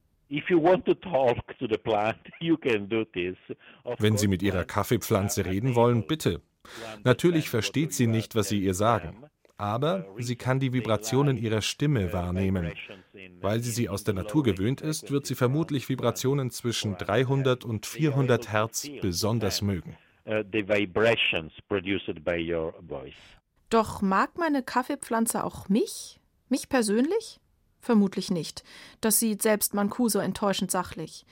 Wenn 4.00 4.18
Sie 4.18 4.28
mit 4.28 4.42
Ihrer 4.42 4.64
Kaffeepflanze 4.64 5.46
reden 5.46 5.76
wollen, 5.76 6.08
bitte. 6.08 6.42
Natürlich 7.04 7.50
versteht 7.50 7.94
sie 7.94 8.08
nicht, 8.08 8.36
was 8.36 8.50
Sie 8.50 8.64
ihr 8.64 8.74
sagen. 8.74 9.26
Aber 9.58 10.08
sie 10.18 10.38
kann 10.38 10.60
die 10.60 10.74
Vibrationen 10.74 11.38
ihrer 11.38 11.62
Stimme 11.62 12.14
wahrnehmen. 12.14 12.72
Weil 13.42 13.60
sie 13.60 13.70
sie 13.70 13.90
aus 13.90 14.04
der 14.04 14.16
Natur 14.16 14.42
gewöhnt 14.42 14.82
ist, 14.82 15.12
wird 15.12 15.28
sie 15.28 15.36
vermutlich 15.36 15.88
Vibrationen 15.88 16.50
zwischen 16.50 16.98
300 16.98 17.64
und 17.64 17.86
400 17.86 18.52
Hertz 18.52 18.90
besonders 19.02 19.62
mögen. 19.62 19.98
Uh, 20.26 20.44
Doch 23.70 24.02
mag 24.02 24.38
meine 24.38 24.64
Kaffeepflanze 24.64 25.44
auch 25.44 25.70
mich? 25.70 26.20
Mich 26.50 26.68
persönlich? 26.68 27.40
Vermutlich 27.82 28.32
nicht. 28.32 28.64
Das 29.02 29.20
sieht 29.20 29.42
selbst 29.42 29.74
Mancuso 29.74 30.20
enttäuschend 30.20 30.72
sachlich. 30.72 31.26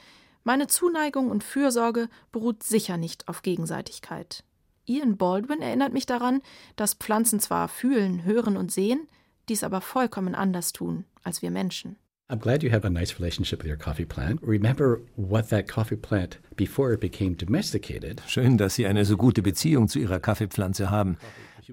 Meine 0.44 0.68
Zuneigung 0.68 1.30
und 1.30 1.44
Fürsorge 1.44 2.10
beruht 2.32 2.64
sicher 2.64 2.98
nicht 2.98 3.28
auf 3.28 3.42
Gegenseitigkeit. 3.42 4.44
Ian 4.86 5.18
Baldwin 5.18 5.62
erinnert 5.62 5.94
mich 5.94 6.08
daran, 6.08 6.42
dass 6.76 6.96
Pflanzen 6.96 7.40
zwar 7.40 7.68
fühlen, 7.68 8.24
hören 8.24 8.58
und 8.58 8.72
sehen, 8.72 9.08
dies 9.48 9.64
aber 9.64 9.82
vollkommen 9.82 10.34
anders 10.36 10.74
tun 10.74 11.06
als 11.24 11.42
wir 11.42 11.52
Menschen. 11.52 11.98
I'm 12.32 12.40
glad 12.40 12.62
you 12.62 12.72
have 12.72 12.86
a 12.86 12.92
nice 12.92 13.20
relationship 13.20 13.64
with 13.64 13.70
your 13.70 13.78
coffee 13.78 14.06
plant. 14.06 14.40
Remember 14.44 15.00
what 15.16 15.50
that 15.50 15.68
coffee 15.68 15.96
plant 15.96 16.40
before 16.56 16.94
it 16.94 17.00
became 17.00 17.36
domesticated. 17.36 18.22
Schön, 18.28 18.58
dass 18.58 18.76
Sie 18.76 18.86
eine 18.86 19.04
so 19.04 19.18
gute 19.18 19.42
Beziehung 19.42 19.88
zu 19.88 19.98
Ihrer 19.98 20.20
Kaffeepflanze 20.20 20.92
haben. 20.92 21.18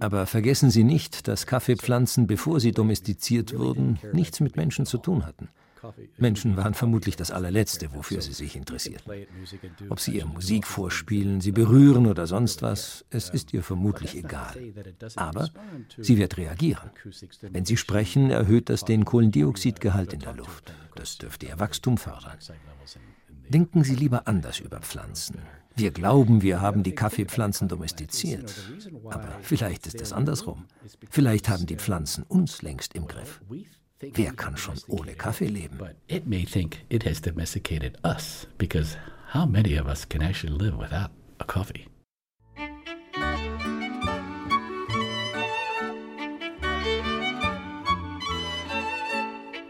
Aber 0.00 0.26
vergessen 0.26 0.70
Sie 0.70 0.84
nicht, 0.84 1.28
dass 1.28 1.46
Kaffeepflanzen, 1.46 2.26
bevor 2.26 2.60
sie 2.60 2.72
domestiziert 2.72 3.58
wurden, 3.58 3.98
nichts 4.12 4.40
mit 4.40 4.56
Menschen 4.56 4.86
zu 4.86 4.98
tun 4.98 5.24
hatten. 5.24 5.48
Menschen 6.18 6.56
waren 6.56 6.74
vermutlich 6.74 7.16
das 7.16 7.30
allerletzte, 7.30 7.92
wofür 7.92 8.20
sie 8.20 8.32
sich 8.32 8.56
interessierten. 8.56 9.12
Ob 9.88 10.00
sie 10.00 10.16
ihr 10.16 10.26
Musik 10.26 10.66
vorspielen, 10.66 11.40
sie 11.40 11.52
berühren 11.52 12.06
oder 12.06 12.26
sonst 12.26 12.62
was, 12.62 13.04
es 13.10 13.30
ist 13.30 13.52
ihr 13.52 13.62
vermutlich 13.62 14.16
egal. 14.16 14.56
Aber 15.16 15.50
sie 15.98 16.18
wird 16.18 16.36
reagieren. 16.36 16.90
Wenn 17.40 17.64
sie 17.64 17.76
sprechen, 17.76 18.30
erhöht 18.30 18.68
das 18.68 18.84
den 18.84 19.04
Kohlendioxidgehalt 19.04 20.12
in 20.12 20.20
der 20.20 20.34
Luft. 20.34 20.72
Das 20.94 21.18
dürfte 21.18 21.46
ihr 21.46 21.58
Wachstum 21.58 21.98
fördern. 21.98 22.38
Denken 23.48 23.84
Sie 23.84 23.94
lieber 23.94 24.26
anders 24.26 24.58
über 24.58 24.80
Pflanzen. 24.80 25.38
Wir 25.78 25.90
glauben, 25.90 26.40
wir 26.40 26.62
haben 26.62 26.82
die 26.82 26.94
Kaffeepflanzen 26.94 27.68
domestiziert. 27.68 28.54
Aber 29.10 29.28
vielleicht 29.42 29.86
ist 29.86 30.00
es 30.00 30.10
andersrum. 30.10 30.64
Vielleicht 31.10 31.50
haben 31.50 31.66
die 31.66 31.76
Pflanzen 31.76 32.24
uns 32.24 32.62
längst 32.62 32.94
im 32.94 33.06
Griff. 33.06 33.42
Wer 34.00 34.32
kann 34.32 34.56
schon 34.56 34.76
ohne 34.88 35.12
Kaffee 35.12 35.48
leben? 35.48 35.76
But 35.76 35.96
it 36.08 36.26
may 36.26 36.46
think 36.46 36.78
it 36.88 37.04
has 37.04 37.20
domesticated 37.20 37.98
us 38.04 38.46
because 38.56 38.96
how 39.34 39.46
many 39.46 39.78
of 39.78 39.86
us 39.86 40.08
can 40.08 40.22
actually 40.22 40.56
live 40.56 40.78
without 40.78 41.10
a 41.40 41.44
coffee? 41.44 41.86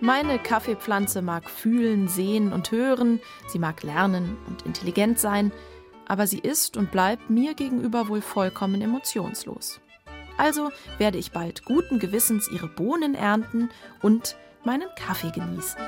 Meine 0.00 0.38
Kaffeepflanze 0.38 1.20
mag 1.20 1.50
fühlen, 1.50 2.06
sehen 2.06 2.52
und 2.52 2.70
hören, 2.70 3.18
sie 3.48 3.58
mag 3.58 3.82
lernen 3.82 4.36
und 4.46 4.62
intelligent 4.62 5.18
sein, 5.18 5.50
aber 6.06 6.26
sie 6.26 6.38
ist 6.38 6.76
und 6.76 6.90
bleibt 6.90 7.30
mir 7.30 7.54
gegenüber 7.54 8.08
wohl 8.08 8.20
vollkommen 8.20 8.80
emotionslos. 8.80 9.80
Also 10.38 10.70
werde 10.98 11.18
ich 11.18 11.32
bald 11.32 11.64
guten 11.64 11.98
Gewissens 11.98 12.48
ihre 12.48 12.68
Bohnen 12.68 13.14
ernten 13.14 13.70
und 14.02 14.36
meinen 14.64 14.88
Kaffee 14.96 15.30
genießen. 15.30 15.80